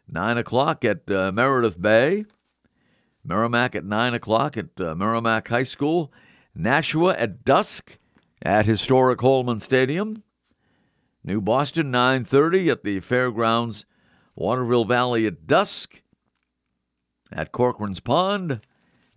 9 0.08 0.38
o'clock 0.38 0.86
at 0.86 1.10
uh, 1.10 1.32
Meredith 1.32 1.82
Bay. 1.82 2.26
Merrimack 3.24 3.76
at 3.76 3.84
9 3.84 4.14
o'clock 4.14 4.56
at 4.58 4.80
uh, 4.80 4.94
Merrimack 4.96 5.48
High 5.48 5.64
School. 5.64 6.14
Nashua 6.54 7.16
at 7.16 7.44
dusk 7.44 7.98
at 8.42 8.66
historic 8.66 9.20
Holman 9.20 9.60
Stadium. 9.60 10.24
New 11.24 11.42
Boston 11.42 11.92
9:30 11.92 12.72
at 12.72 12.84
the 12.84 13.00
Fairgrounds. 13.00 13.86
Waterville 14.36 14.86
Valley 14.86 15.26
at 15.26 15.48
dusk 15.48 16.02
at 17.32 17.52
Corcoran's 17.52 18.00
Pond 18.00 18.62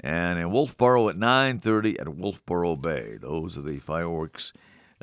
and 0.01 0.39
in 0.39 0.51
Wolfeboro 0.51 1.11
at 1.11 1.17
9:30 1.17 2.01
at 2.01 2.07
Wolfeboro 2.07 2.81
Bay. 2.81 3.19
Those 3.21 3.59
are 3.59 3.63
the 3.63 3.79
fireworks 3.79 4.53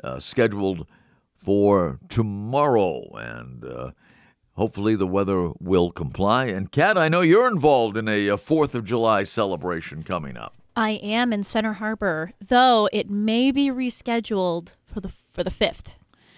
uh, 0.02 0.18
scheduled 0.18 0.86
for 1.34 2.00
tomorrow 2.08 3.14
and 3.14 3.64
uh, 3.64 3.90
hopefully 4.56 4.96
the 4.96 5.06
weather 5.06 5.52
will 5.60 5.90
comply. 5.90 6.46
And 6.46 6.72
Kat, 6.72 6.98
I 6.98 7.08
know 7.08 7.20
you're 7.20 7.48
involved 7.48 7.96
in 7.96 8.08
a, 8.08 8.28
a 8.28 8.36
4th 8.36 8.74
of 8.74 8.84
July 8.84 9.22
celebration 9.22 10.02
coming 10.02 10.36
up. 10.36 10.54
I 10.74 10.90
am 10.90 11.32
in 11.32 11.42
Center 11.42 11.74
Harbor, 11.74 12.32
though 12.38 12.88
it 12.92 13.08
may 13.08 13.50
be 13.50 13.68
rescheduled 13.68 14.76
for 14.84 15.00
the 15.00 15.08
for 15.08 15.42
the 15.42 15.50
5th. 15.50 15.92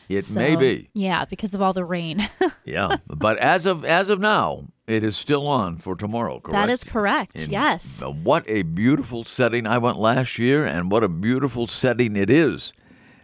It 0.08 0.24
so, 0.24 0.40
may 0.40 0.56
be. 0.56 0.88
Yeah, 0.94 1.24
because 1.24 1.54
of 1.54 1.60
all 1.60 1.72
the 1.72 1.84
rain. 1.84 2.28
yeah, 2.64 2.96
but 3.06 3.38
as 3.38 3.66
of 3.66 3.84
as 3.84 4.08
of 4.08 4.20
now, 4.20 4.68
it 4.86 5.04
is 5.04 5.16
still 5.16 5.46
on 5.46 5.76
for 5.76 5.94
tomorrow, 5.94 6.40
correct? 6.40 6.52
That 6.52 6.70
is 6.70 6.82
correct. 6.82 7.48
Yes. 7.48 8.02
What 8.02 8.44
a 8.48 8.62
beautiful 8.62 9.22
setting. 9.22 9.66
I 9.66 9.76
went 9.76 9.98
last 9.98 10.38
year 10.38 10.64
and 10.64 10.90
what 10.90 11.04
a 11.04 11.08
beautiful 11.08 11.66
setting 11.66 12.16
it 12.16 12.30
is 12.30 12.72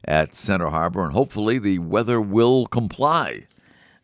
at 0.04 0.36
Center 0.36 0.68
Harbor 0.68 1.04
and 1.04 1.14
hopefully 1.14 1.58
the 1.58 1.78
weather 1.78 2.20
will 2.20 2.66
comply 2.66 3.46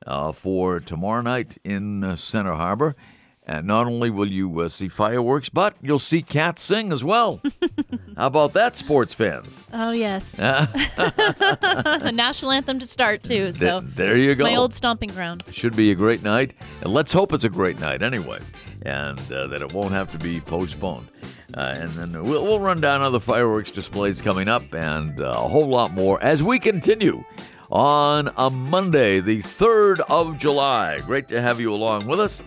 uh, 0.06 0.32
for 0.32 0.80
tomorrow 0.80 1.20
night 1.20 1.58
in 1.62 2.02
uh, 2.02 2.16
Center 2.16 2.54
Harbor. 2.54 2.96
And 3.46 3.66
not 3.66 3.86
only 3.86 4.10
will 4.10 4.28
you 4.30 4.60
uh, 4.60 4.68
see 4.68 4.88
fireworks, 4.88 5.48
but 5.48 5.74
you'll 5.80 5.98
see 5.98 6.22
cats 6.22 6.62
sing 6.62 6.92
as 6.92 7.02
well. 7.02 7.40
How 8.16 8.26
about 8.26 8.52
that, 8.52 8.76
sports 8.76 9.14
fans? 9.14 9.64
Oh, 9.72 9.90
yes. 9.92 10.32
the 10.36 12.12
national 12.14 12.52
anthem 12.52 12.78
to 12.78 12.86
start, 12.86 13.22
too. 13.22 13.50
So 13.50 13.80
Th- 13.80 13.94
there 13.94 14.16
you 14.16 14.34
go. 14.34 14.44
My 14.44 14.56
old 14.56 14.74
stomping 14.74 15.08
ground. 15.10 15.42
Should 15.50 15.74
be 15.74 15.90
a 15.90 15.94
great 15.94 16.22
night. 16.22 16.54
And 16.82 16.92
let's 16.92 17.12
hope 17.12 17.32
it's 17.32 17.44
a 17.44 17.48
great 17.48 17.80
night 17.80 18.02
anyway, 18.02 18.40
and 18.82 19.18
uh, 19.32 19.46
that 19.48 19.62
it 19.62 19.72
won't 19.72 19.92
have 19.92 20.12
to 20.12 20.18
be 20.18 20.40
postponed. 20.40 21.08
Uh, 21.54 21.74
and 21.76 21.90
then 21.90 22.22
we'll, 22.22 22.44
we'll, 22.44 22.60
run 22.60 22.80
down 22.80 23.02
other 23.02 23.18
fireworks 23.18 23.72
displays 23.72 24.22
coming 24.22 24.46
up 24.46 24.72
and 24.72 25.20
uh, 25.20 25.24
a 25.24 25.48
whole 25.48 25.66
lot 25.66 25.92
more 25.92 26.22
as 26.22 26.44
we 26.44 26.60
continue 26.60 27.24
on 27.72 28.30
a 28.36 28.48
Monday, 28.50 29.18
the 29.18 29.38
3rd 29.38 30.00
of 30.08 30.38
July. 30.38 30.98
Great 30.98 31.26
to 31.28 31.40
have 31.40 31.58
you 31.60 31.72
along 31.72 32.06
with 32.06 32.20
us 32.20 32.42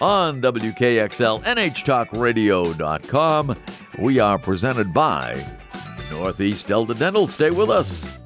on 0.00 0.40
WKXL, 0.40 1.44
NHTalkRadio.com. 1.44 3.56
We 3.98 4.20
are 4.20 4.38
presented 4.38 4.92
by 4.92 5.58
Northeast 6.10 6.66
Delta 6.66 6.92
Dental. 6.94 7.26
Stay 7.28 7.50
with 7.50 7.70
us. 7.70 8.18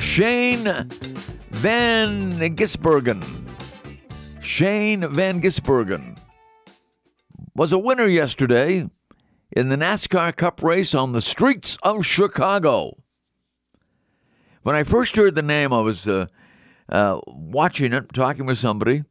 Shane 0.00 0.64
Van 1.50 2.32
Gisbergen. 2.56 3.22
Shane 4.42 5.06
Van 5.08 5.40
Gisbergen 5.40 6.18
was 7.54 7.72
a 7.72 7.78
winner 7.78 8.06
yesterday 8.06 8.88
in 9.52 9.68
the 9.68 9.76
NASCAR 9.76 10.34
Cup 10.34 10.62
race 10.62 10.94
on 10.94 11.12
the 11.12 11.20
streets 11.20 11.78
of 11.82 12.06
Chicago. 12.06 12.96
When 14.62 14.74
I 14.74 14.84
first 14.84 15.16
heard 15.16 15.34
the 15.34 15.42
name, 15.42 15.72
I 15.72 15.80
was 15.80 16.08
uh, 16.08 16.26
uh, 16.88 17.20
watching 17.26 17.92
it, 17.92 18.12
talking 18.12 18.46
with 18.46 18.58
somebody, 18.58 19.04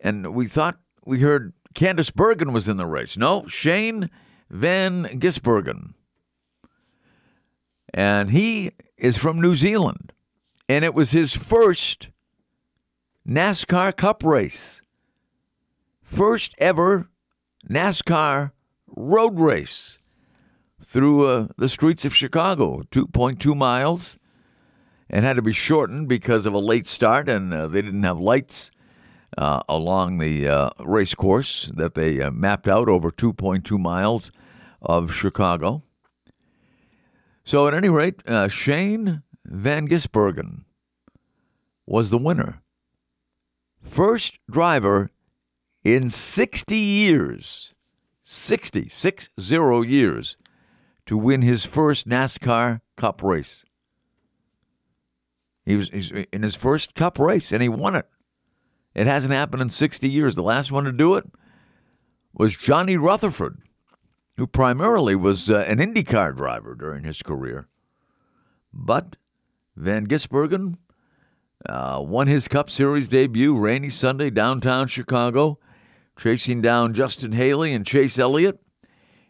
and 0.00 0.34
we 0.34 0.46
thought 0.46 0.78
we 1.04 1.20
heard 1.20 1.52
Candice 1.74 2.14
Bergen 2.14 2.52
was 2.52 2.68
in 2.68 2.76
the 2.76 2.86
race. 2.86 3.16
No, 3.16 3.46
Shane 3.46 4.10
Van 4.48 5.04
Gisbergen. 5.20 5.94
And 7.92 8.30
he 8.30 8.70
is 8.96 9.16
from 9.16 9.40
New 9.40 9.56
Zealand. 9.56 10.12
And 10.70 10.84
it 10.84 10.94
was 10.94 11.10
his 11.10 11.34
first 11.34 12.10
NASCAR 13.28 13.96
Cup 13.96 14.22
race. 14.22 14.82
First 16.00 16.54
ever 16.58 17.08
NASCAR 17.68 18.52
road 18.86 19.40
race 19.40 19.98
through 20.80 21.26
uh, 21.26 21.48
the 21.58 21.68
streets 21.68 22.04
of 22.04 22.14
Chicago, 22.14 22.82
2.2 22.92 23.56
miles 23.56 24.16
and 25.08 25.24
had 25.24 25.34
to 25.34 25.42
be 25.42 25.52
shortened 25.52 26.06
because 26.06 26.46
of 26.46 26.54
a 26.54 26.60
late 26.60 26.86
start, 26.86 27.28
and 27.28 27.52
uh, 27.52 27.66
they 27.66 27.82
didn't 27.82 28.04
have 28.04 28.20
lights 28.20 28.70
uh, 29.36 29.62
along 29.68 30.18
the 30.18 30.46
uh, 30.46 30.70
race 30.84 31.16
course 31.16 31.68
that 31.74 31.94
they 31.94 32.20
uh, 32.20 32.30
mapped 32.30 32.68
out 32.68 32.88
over 32.88 33.10
2.2 33.10 33.76
miles 33.76 34.30
of 34.80 35.12
Chicago. 35.12 35.82
So, 37.42 37.66
at 37.66 37.74
any 37.74 37.88
rate, 37.88 38.22
uh, 38.24 38.46
Shane 38.46 39.24
Van 39.44 39.88
Gisbergen 39.88 40.64
was 41.86 42.10
the 42.10 42.18
winner. 42.18 42.62
First 43.82 44.38
driver 44.50 45.10
in 45.84 46.08
60 46.10 46.76
years, 46.76 47.74
60, 48.24 48.88
six 48.88 49.30
zero 49.40 49.82
years, 49.82 50.36
to 51.06 51.16
win 51.16 51.42
his 51.42 51.64
first 51.64 52.08
NASCAR 52.08 52.80
Cup 52.96 53.22
race. 53.22 53.64
He 55.64 55.76
was 55.76 55.88
in 56.32 56.42
his 56.42 56.54
first 56.54 56.94
cup 56.94 57.18
race 57.18 57.52
and 57.52 57.62
he 57.62 57.68
won 57.68 57.94
it. 57.94 58.08
It 58.94 59.06
hasn't 59.06 59.32
happened 59.32 59.62
in 59.62 59.70
60 59.70 60.08
years. 60.08 60.34
The 60.34 60.42
last 60.42 60.72
one 60.72 60.84
to 60.84 60.92
do 60.92 61.14
it 61.14 61.26
was 62.32 62.56
Johnny 62.56 62.96
Rutherford, 62.96 63.58
who 64.36 64.46
primarily 64.46 65.14
was 65.14 65.50
uh, 65.50 65.58
an 65.58 65.78
IndyCar 65.78 66.36
driver 66.36 66.74
during 66.74 67.04
his 67.04 67.22
career. 67.22 67.68
But 68.72 69.16
Van 69.76 70.06
Gisbergen 70.06 70.78
uh, 71.68 72.00
won 72.02 72.26
his 72.26 72.48
Cup 72.48 72.70
Series 72.70 73.08
debut 73.08 73.56
rainy 73.56 73.90
Sunday 73.90 74.30
downtown 74.30 74.88
Chicago, 74.88 75.58
chasing 76.18 76.60
down 76.60 76.94
Justin 76.94 77.32
Haley 77.32 77.72
and 77.72 77.86
Chase 77.86 78.18
Elliott 78.18 78.60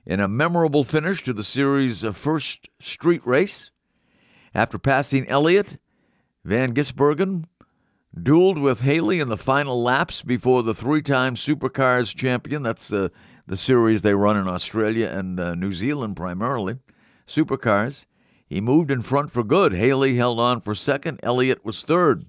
in 0.06 0.20
a 0.20 0.28
memorable 0.28 0.84
finish 0.84 1.22
to 1.22 1.32
the 1.32 1.44
series' 1.44 2.04
first 2.14 2.68
street 2.80 3.24
race. 3.26 3.70
After 4.54 4.78
passing 4.78 5.28
Elliott, 5.28 5.78
Van 6.44 6.74
Gisbergen 6.74 7.44
dueled 8.16 8.60
with 8.60 8.80
Haley 8.80 9.20
in 9.20 9.28
the 9.28 9.36
final 9.36 9.82
laps 9.82 10.22
before 10.22 10.62
the 10.62 10.74
three-time 10.74 11.36
Supercars 11.36 12.14
champion. 12.14 12.62
That's 12.62 12.92
uh, 12.92 13.08
the 13.46 13.56
series 13.56 14.02
they 14.02 14.14
run 14.14 14.36
in 14.36 14.48
Australia 14.48 15.06
and 15.08 15.38
uh, 15.38 15.54
New 15.54 15.72
Zealand 15.72 16.16
primarily. 16.16 16.78
Supercars. 17.26 18.06
He 18.50 18.60
moved 18.60 18.90
in 18.90 19.00
front 19.02 19.30
for 19.30 19.44
good. 19.44 19.72
Haley 19.72 20.16
held 20.16 20.40
on 20.40 20.60
for 20.60 20.74
second. 20.74 21.20
Elliott 21.22 21.64
was 21.64 21.82
third. 21.82 22.26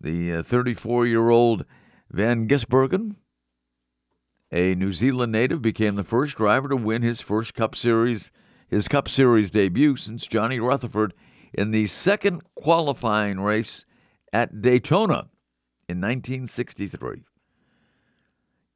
The 0.00 0.42
34 0.42 1.06
year 1.06 1.30
old 1.30 1.64
Van 2.10 2.48
Gisbergen, 2.48 3.14
a 4.50 4.74
New 4.74 4.92
Zealand 4.92 5.30
native, 5.30 5.62
became 5.62 5.94
the 5.94 6.02
first 6.02 6.36
driver 6.36 6.68
to 6.68 6.76
win 6.76 7.02
his 7.02 7.20
first 7.20 7.54
Cup 7.54 7.76
Series, 7.76 8.32
his 8.68 8.88
Cup 8.88 9.08
Series 9.08 9.52
debut 9.52 9.94
since 9.94 10.26
Johnny 10.26 10.58
Rutherford 10.58 11.14
in 11.52 11.70
the 11.70 11.86
second 11.86 12.42
qualifying 12.56 13.38
race 13.38 13.86
at 14.32 14.60
Daytona 14.60 15.28
in 15.88 16.00
1963. 16.00 17.22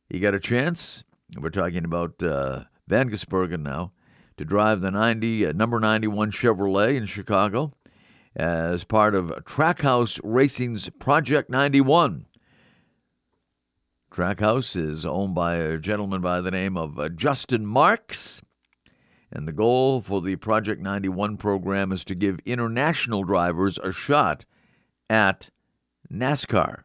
He 0.08 0.20
got 0.20 0.32
a 0.32 0.40
chance. 0.40 1.02
We're 1.36 1.50
talking 1.50 1.84
about 1.84 2.22
uh, 2.22 2.64
Van 2.86 3.10
Gisbergen 3.10 3.62
now 3.62 3.92
to 4.38 4.44
drive 4.44 4.80
the 4.80 4.90
90 4.90 5.46
uh, 5.46 5.52
number 5.52 5.78
91 5.78 6.30
Chevrolet 6.30 6.96
in 6.96 7.06
Chicago 7.06 7.72
as 8.34 8.84
part 8.84 9.14
of 9.14 9.26
Trackhouse 9.44 10.20
Racing's 10.22 10.88
Project 11.00 11.50
91. 11.50 12.26
Trackhouse 14.12 14.76
is 14.76 15.04
owned 15.04 15.34
by 15.34 15.56
a 15.56 15.78
gentleman 15.78 16.20
by 16.20 16.40
the 16.40 16.50
name 16.50 16.76
of 16.76 16.98
uh, 16.98 17.08
Justin 17.08 17.66
Marks. 17.66 18.40
And 19.30 19.46
the 19.46 19.52
goal 19.52 20.00
for 20.00 20.22
the 20.22 20.36
Project 20.36 20.80
91 20.80 21.36
program 21.36 21.92
is 21.92 22.04
to 22.06 22.14
give 22.14 22.38
international 22.46 23.24
drivers 23.24 23.78
a 23.78 23.92
shot 23.92 24.44
at 25.10 25.50
NASCAR. 26.10 26.82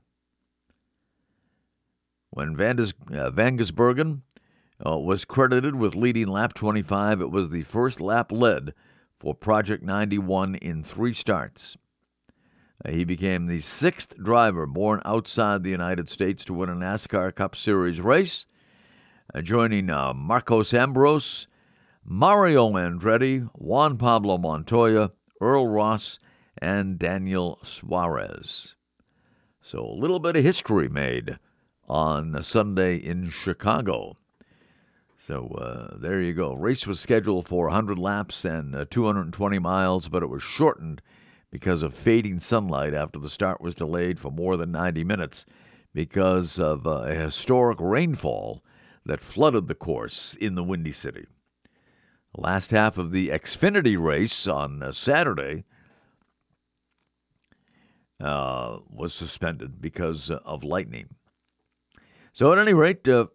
When 2.31 2.57
Van, 2.57 2.79
uh, 2.79 3.29
Van 3.29 3.57
Gisbergen 3.57 4.21
uh, 4.85 4.97
was 4.97 5.25
credited 5.25 5.75
with 5.75 5.95
leading 5.95 6.27
lap 6.27 6.53
25. 6.53 7.21
It 7.21 7.31
was 7.31 7.49
the 7.49 7.63
first 7.63 8.01
lap 8.01 8.31
led 8.31 8.73
for 9.19 9.33
Project 9.33 9.83
91 9.83 10.55
in 10.55 10.83
three 10.83 11.13
starts. 11.13 11.77
Uh, 12.83 12.91
he 12.91 13.03
became 13.05 13.45
the 13.45 13.59
sixth 13.59 14.17
driver 14.17 14.65
born 14.65 15.01
outside 15.05 15.63
the 15.63 15.69
United 15.69 16.09
States 16.09 16.43
to 16.45 16.53
win 16.53 16.69
a 16.69 16.75
NASCAR 16.75 17.33
Cup 17.33 17.55
Series 17.55 18.01
race, 18.01 18.45
uh, 19.33 19.41
joining 19.41 19.89
uh, 19.89 20.13
Marcos 20.13 20.73
Ambrose, 20.73 21.47
Mario 22.03 22.71
Andretti, 22.71 23.49
Juan 23.53 23.97
Pablo 23.97 24.37
Montoya, 24.37 25.11
Earl 25.39 25.67
Ross, 25.67 26.19
and 26.57 26.99
Daniel 26.99 27.59
Suarez. 27.63 28.75
So 29.61 29.85
a 29.85 29.95
little 29.95 30.19
bit 30.19 30.35
of 30.35 30.43
history 30.43 30.89
made 30.89 31.39
on 31.87 32.41
Sunday 32.43 32.97
in 32.97 33.29
Chicago. 33.29 34.17
So 35.25 35.47
uh, 35.57 35.95
there 35.99 36.19
you 36.19 36.33
go. 36.33 36.53
Race 36.53 36.85
was 36.85 36.99
scheduled 36.99 37.47
for 37.47 37.67
100 37.67 37.97
laps 37.97 38.43
and 38.43 38.75
uh, 38.75 38.83
220 38.89 39.57
miles, 39.57 40.09
but 40.09 40.21
it 40.21 40.27
was 40.27 40.43
shortened 40.43 41.01
because 41.49 41.81
of 41.81 41.97
fading 41.97 42.41
sunlight 42.41 42.93
after 42.93 43.19
the 43.19 43.29
start 43.29 43.61
was 43.61 43.73
delayed 43.73 44.19
for 44.19 44.31
more 44.31 44.57
than 44.57 44.73
90 44.73 45.05
minutes 45.05 45.45
because 45.93 46.59
of 46.59 46.85
uh, 46.85 47.03
a 47.05 47.13
historic 47.15 47.79
rainfall 47.79 48.65
that 49.05 49.21
flooded 49.21 49.67
the 49.69 49.75
course 49.75 50.35
in 50.41 50.55
the 50.55 50.63
Windy 50.63 50.91
City. 50.91 51.25
The 52.35 52.41
last 52.41 52.71
half 52.71 52.97
of 52.97 53.11
the 53.11 53.29
Xfinity 53.29 53.97
race 53.97 54.45
on 54.45 54.83
uh, 54.83 54.91
Saturday 54.91 55.63
uh, 58.21 58.79
was 58.89 59.13
suspended 59.13 59.79
because 59.79 60.29
of 60.29 60.65
lightning. 60.65 61.15
So, 62.33 62.51
at 62.51 62.59
any 62.59 62.73
rate, 62.73 63.07
uh, 63.07 63.27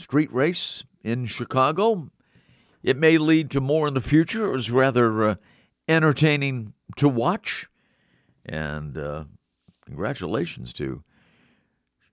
street 0.00 0.32
race 0.32 0.82
in 1.02 1.26
Chicago. 1.26 2.10
It 2.82 2.96
may 2.96 3.18
lead 3.18 3.50
to 3.52 3.60
more 3.60 3.86
in 3.86 3.94
the 3.94 4.00
future. 4.00 4.46
It 4.46 4.52
was 4.52 4.70
rather 4.70 5.28
uh, 5.28 5.34
entertaining 5.88 6.72
to 6.96 7.08
watch. 7.08 7.68
And 8.44 8.96
uh, 8.96 9.24
congratulations 9.84 10.72
to 10.74 11.04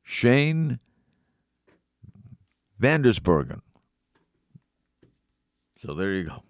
Shane 0.04 0.80
Vandersbergen. 2.82 3.62
So 5.80 5.94
there 5.94 6.14
you 6.14 6.24
go. 6.26 6.44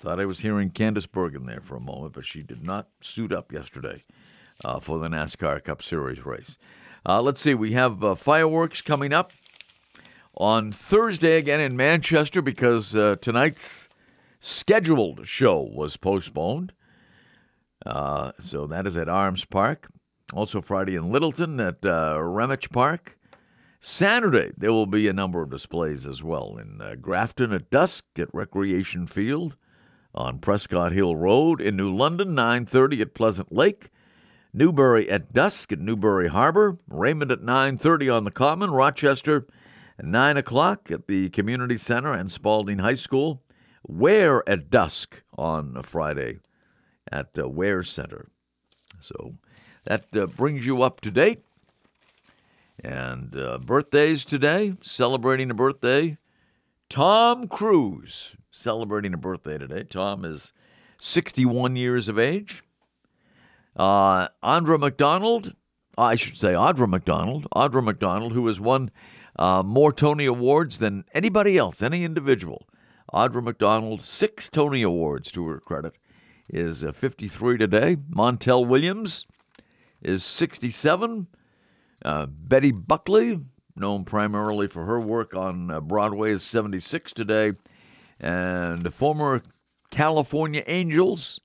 Thought 0.00 0.20
I 0.20 0.26
was 0.26 0.40
hearing 0.40 0.70
Candice 0.70 1.10
Bergen 1.10 1.46
there 1.46 1.60
for 1.62 1.76
a 1.76 1.80
moment, 1.80 2.12
but 2.12 2.26
she 2.26 2.42
did 2.42 2.62
not 2.62 2.88
suit 3.00 3.32
up 3.32 3.52
yesterday 3.52 4.04
uh, 4.62 4.80
for 4.80 4.98
the 4.98 5.08
NASCAR 5.08 5.62
Cup 5.64 5.82
Series 5.82 6.26
race. 6.26 6.58
Uh, 7.06 7.22
let's 7.22 7.40
see, 7.40 7.54
we 7.54 7.72
have 7.72 8.02
uh, 8.02 8.14
fireworks 8.14 8.82
coming 8.82 9.12
up 9.12 9.32
on 10.36 10.72
Thursday 10.72 11.36
again 11.36 11.60
in 11.60 11.76
Manchester 11.76 12.42
because 12.42 12.94
uh, 12.96 13.16
tonight's 13.20 13.88
scheduled 14.40 15.26
show 15.26 15.60
was 15.60 15.96
postponed. 15.96 16.72
Uh, 17.86 18.32
so 18.38 18.66
that 18.66 18.86
is 18.86 18.96
at 18.96 19.08
Arms 19.08 19.44
Park. 19.44 19.88
Also 20.32 20.60
Friday 20.60 20.96
in 20.96 21.10
Littleton 21.12 21.60
at 21.60 21.84
uh, 21.84 22.16
Remich 22.18 22.72
Park. 22.72 23.16
Saturday 23.80 24.50
there 24.56 24.72
will 24.72 24.86
be 24.86 25.06
a 25.08 25.12
number 25.12 25.42
of 25.42 25.50
displays 25.50 26.06
as 26.06 26.22
well 26.22 26.56
in 26.56 26.80
uh, 26.80 26.94
Grafton 27.00 27.52
at 27.52 27.70
dusk 27.70 28.06
at 28.18 28.34
Recreation 28.34 29.06
Field 29.06 29.56
on 30.14 30.38
Prescott 30.38 30.92
Hill 30.92 31.14
Road 31.16 31.60
in 31.60 31.76
New 31.76 31.94
London 31.94 32.34
9:30 32.34 33.02
at 33.02 33.14
Pleasant 33.14 33.52
Lake. 33.52 33.90
Newbury 34.54 35.10
at 35.10 35.32
dusk 35.32 35.72
at 35.72 35.80
Newbury 35.80 36.28
Harbor, 36.28 36.78
Raymond 36.88 37.30
at 37.30 37.42
9:30 37.42 38.16
on 38.16 38.24
the 38.24 38.30
Common, 38.30 38.70
Rochester 38.70 39.46
9 40.02 40.36
o'clock 40.36 40.90
at 40.90 41.06
the 41.06 41.30
Community 41.30 41.78
Center 41.78 42.12
and 42.12 42.30
Spalding 42.30 42.78
High 42.78 42.94
School. 42.94 43.42
Weare 43.86 44.42
at 44.48 44.70
dusk 44.70 45.22
on 45.36 45.76
a 45.76 45.82
Friday 45.82 46.38
at 47.10 47.34
the 47.34 47.48
Weare 47.48 47.82
Center. 47.82 48.28
So 49.00 49.34
that 49.84 50.06
uh, 50.16 50.26
brings 50.26 50.64
you 50.64 50.82
up 50.82 51.00
to 51.02 51.10
date. 51.10 51.44
And 52.82 53.36
uh, 53.36 53.58
birthdays 53.58 54.24
today, 54.24 54.74
celebrating 54.80 55.50
a 55.50 55.54
birthday. 55.54 56.18
Tom 56.88 57.48
Cruise 57.48 58.36
celebrating 58.50 59.14
a 59.14 59.18
birthday 59.18 59.58
today. 59.58 59.84
Tom 59.84 60.24
is 60.24 60.52
61 60.98 61.76
years 61.76 62.08
of 62.08 62.18
age. 62.18 62.62
Uh, 63.76 64.28
Andra 64.42 64.78
McDonald, 64.78 65.54
I 65.98 66.14
should 66.14 66.36
say 66.36 66.52
Audra 66.52 66.88
McDonald, 66.88 67.46
Audra 67.54 67.82
McDonald, 67.82 68.32
who 68.32 68.46
has 68.46 68.60
won 68.60 68.90
uh, 69.38 69.62
more 69.64 69.92
Tony 69.92 70.26
Awards 70.26 70.78
than 70.78 71.04
anybody 71.12 71.56
else, 71.56 71.82
any 71.82 72.04
individual. 72.04 72.66
Audra 73.12 73.42
McDonald, 73.42 74.02
six 74.02 74.48
Tony 74.48 74.82
Awards 74.82 75.30
to 75.32 75.46
her 75.46 75.60
credit, 75.60 75.94
is 76.48 76.84
uh, 76.84 76.92
53 76.92 77.58
today. 77.58 77.96
Montel 77.96 78.66
Williams 78.66 79.26
is 80.02 80.24
67. 80.24 81.26
Uh, 82.04 82.26
Betty 82.26 82.72
Buckley, 82.72 83.40
known 83.76 84.04
primarily 84.04 84.66
for 84.66 84.84
her 84.84 85.00
work 85.00 85.34
on 85.34 85.70
uh, 85.70 85.80
Broadway, 85.80 86.32
is 86.32 86.42
76 86.42 87.12
today. 87.12 87.52
And 88.20 88.92
former 88.92 89.42
California 89.90 90.62
Angels 90.66 91.40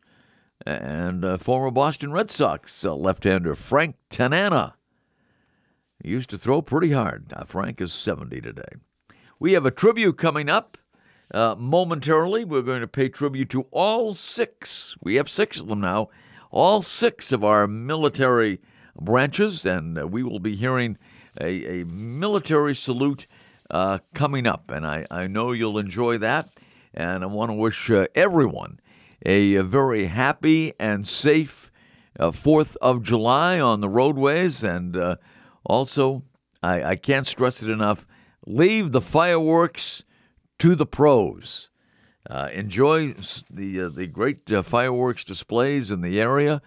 and 0.65 1.23
uh, 1.23 1.37
former 1.37 1.71
Boston 1.71 2.11
Red 2.11 2.29
Sox 2.29 2.83
uh, 2.83 2.95
left 2.95 3.23
hander 3.23 3.55
Frank 3.55 3.95
Tanana 4.09 4.75
he 6.03 6.09
used 6.09 6.29
to 6.29 6.37
throw 6.37 6.61
pretty 6.61 6.91
hard. 6.91 7.31
Now, 7.31 7.43
Frank 7.47 7.81
is 7.81 7.93
70 7.93 8.41
today. 8.41 8.75
We 9.39 9.53
have 9.53 9.65
a 9.65 9.71
tribute 9.71 10.17
coming 10.17 10.49
up 10.49 10.77
uh, 11.33 11.55
momentarily. 11.57 12.45
We're 12.45 12.61
going 12.61 12.81
to 12.81 12.87
pay 12.87 13.09
tribute 13.09 13.49
to 13.49 13.63
all 13.71 14.13
six. 14.13 14.95
We 15.01 15.15
have 15.15 15.29
six 15.29 15.59
of 15.59 15.67
them 15.67 15.81
now. 15.81 16.09
All 16.51 16.81
six 16.81 17.31
of 17.31 17.43
our 17.43 17.67
military 17.67 18.59
branches, 18.99 19.65
and 19.65 19.99
uh, 19.99 20.07
we 20.07 20.23
will 20.23 20.39
be 20.39 20.55
hearing 20.55 20.97
a, 21.39 21.81
a 21.81 21.85
military 21.85 22.73
salute 22.73 23.27
uh, 23.69 23.99
coming 24.13 24.47
up. 24.47 24.71
And 24.71 24.85
I, 24.85 25.05
I 25.11 25.27
know 25.27 25.51
you'll 25.51 25.77
enjoy 25.77 26.17
that. 26.19 26.49
And 26.93 27.23
I 27.23 27.27
want 27.27 27.49
to 27.49 27.53
wish 27.53 27.91
uh, 27.91 28.07
everyone 28.15 28.79
a, 29.25 29.55
a, 29.55 29.63
very 29.63 30.05
happy 30.05 30.73
and 30.79 31.07
safe 31.07 31.71
4th 32.19 32.75
uh, 32.81 32.85
of 32.85 33.03
July 33.03 33.59
on 33.59 33.79
the 33.81 33.89
roadways 33.89 34.63
and 34.63 34.97
uh, 34.97 35.15
also, 35.69 36.23
I, 36.63 36.83
I 36.83 36.95
can't 36.95 37.27
stress 37.27 37.63
it 37.63 37.69
enough 37.69 38.05
leave 38.45 38.91
the 38.91 39.01
fireworks 39.01 40.03
to 40.57 40.75
the 40.75 40.85
pros. 40.85 41.69
Uh, 42.29 42.49
enjoy 42.51 43.13
the, 43.49 43.81
uh, 43.81 43.89
the 43.89 44.07
great 44.07 44.51
uh, 44.51 44.63
fireworks 44.63 45.23
displays 45.23 45.91
in 45.91 46.01
the 46.01 46.19
area, 46.19 46.61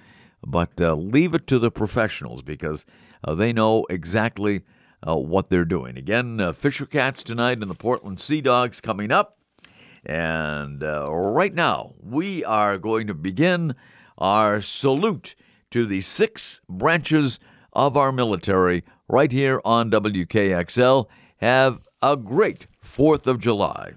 but 0.45 0.81
uh, 0.81 0.95
leave 0.95 1.35
it 1.35 1.47
to 1.47 1.59
the 1.59 1.71
professionals 1.71 2.43
because 2.43 2.87
uh, 3.25 3.35
they 3.35 3.53
know 3.53 3.85
exactly 3.91 4.63
uh, 5.07 5.17
what 5.17 5.49
they're 5.49 5.65
doing. 5.65 5.99
Again, 5.99 6.53
Fisher 6.55 6.87
Cats 6.87 7.23
tonight 7.23 7.59
and 7.61 7.71
the 7.71 7.75
Portland 7.75 8.21
Sea 8.21 8.41
Dogs 8.41 8.81
coming 8.81 9.11
up. 9.11 9.39
And 10.05 10.83
right 10.83 11.55
now, 11.55 11.95
we 12.01 12.45
are 12.45 12.77
going 12.77 13.07
to 13.07 13.15
begin 13.15 13.75
our 14.19 14.61
salute 14.61 15.37
to 15.71 15.87
the 15.87 16.01
six 16.01 16.61
branches 16.69 17.39
of 17.73 17.97
our 17.97 18.13
military 18.13 18.85
right 19.09 19.33
here 19.33 19.61
on 19.65 19.91
WKXL. 19.91 21.07
Have 21.39 21.81
a 22.01 22.17
great 22.17 22.67
4th 22.85 23.27
of 23.27 23.39
July. 23.39 23.93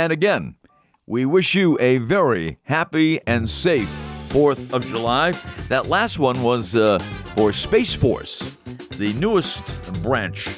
And 0.00 0.14
again, 0.14 0.54
we 1.06 1.26
wish 1.26 1.54
you 1.54 1.76
a 1.78 1.98
very 1.98 2.56
happy 2.62 3.20
and 3.26 3.46
safe 3.46 3.94
4th 4.30 4.72
of 4.72 4.86
July. 4.86 5.32
That 5.68 5.88
last 5.88 6.18
one 6.18 6.42
was 6.42 6.74
uh, 6.74 7.00
for 7.36 7.52
Space 7.52 7.92
Force, 7.92 8.56
the 8.96 9.12
newest 9.12 9.62
branch 10.02 10.48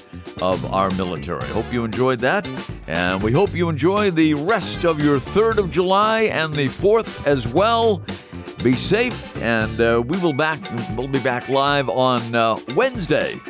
of 0.40 0.64
our 0.72 0.92
military. 0.92 1.44
Hope 1.46 1.72
you 1.72 1.84
enjoyed 1.84 2.20
that. 2.20 2.48
And 2.86 3.20
we 3.20 3.32
hope 3.32 3.52
you 3.52 3.68
enjoy 3.68 4.12
the 4.12 4.34
rest 4.34 4.84
of 4.84 5.02
your 5.02 5.16
3rd 5.16 5.58
of 5.58 5.72
July 5.72 6.20
and 6.22 6.54
the 6.54 6.68
4th 6.68 7.26
as 7.26 7.48
well. 7.48 8.00
Be 8.62 8.76
safe, 8.76 9.42
and 9.42 9.80
uh, 9.80 10.00
we 10.06 10.18
will 10.18 10.34
back. 10.34 10.60
We'll 10.96 11.08
be 11.08 11.18
back 11.18 11.48
live 11.48 11.88
on 11.88 12.32
uh, 12.32 12.58
Wednesday 12.76 13.40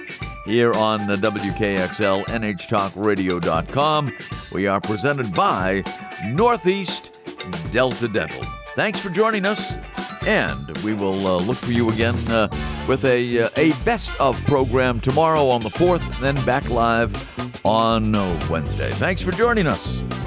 here 0.44 0.72
on 0.74 1.06
the 1.06 1.16
WKXL 1.16 2.26
NHTalkRadio.com. 2.26 4.12
We 4.52 4.66
are 4.66 4.80
presented 4.80 5.34
by 5.34 5.84
Northeast 6.26 7.20
Delta 7.70 8.08
Dental. 8.08 8.44
Thanks 8.74 8.98
for 8.98 9.10
joining 9.10 9.44
us, 9.44 9.76
and 10.26 10.76
we 10.78 10.94
will 10.94 11.26
uh, 11.26 11.40
look 11.40 11.58
for 11.58 11.72
you 11.72 11.90
again 11.90 12.16
uh, 12.28 12.48
with 12.88 13.04
a, 13.04 13.42
uh, 13.42 13.50
a 13.56 13.72
best 13.84 14.18
of 14.20 14.42
program 14.46 15.00
tomorrow 15.00 15.48
on 15.48 15.60
the 15.60 15.70
4th, 15.70 16.20
then 16.20 16.34
back 16.44 16.68
live 16.70 17.12
on 17.64 18.12
Wednesday. 18.48 18.92
Thanks 18.92 19.20
for 19.20 19.32
joining 19.32 19.66
us. 19.66 20.21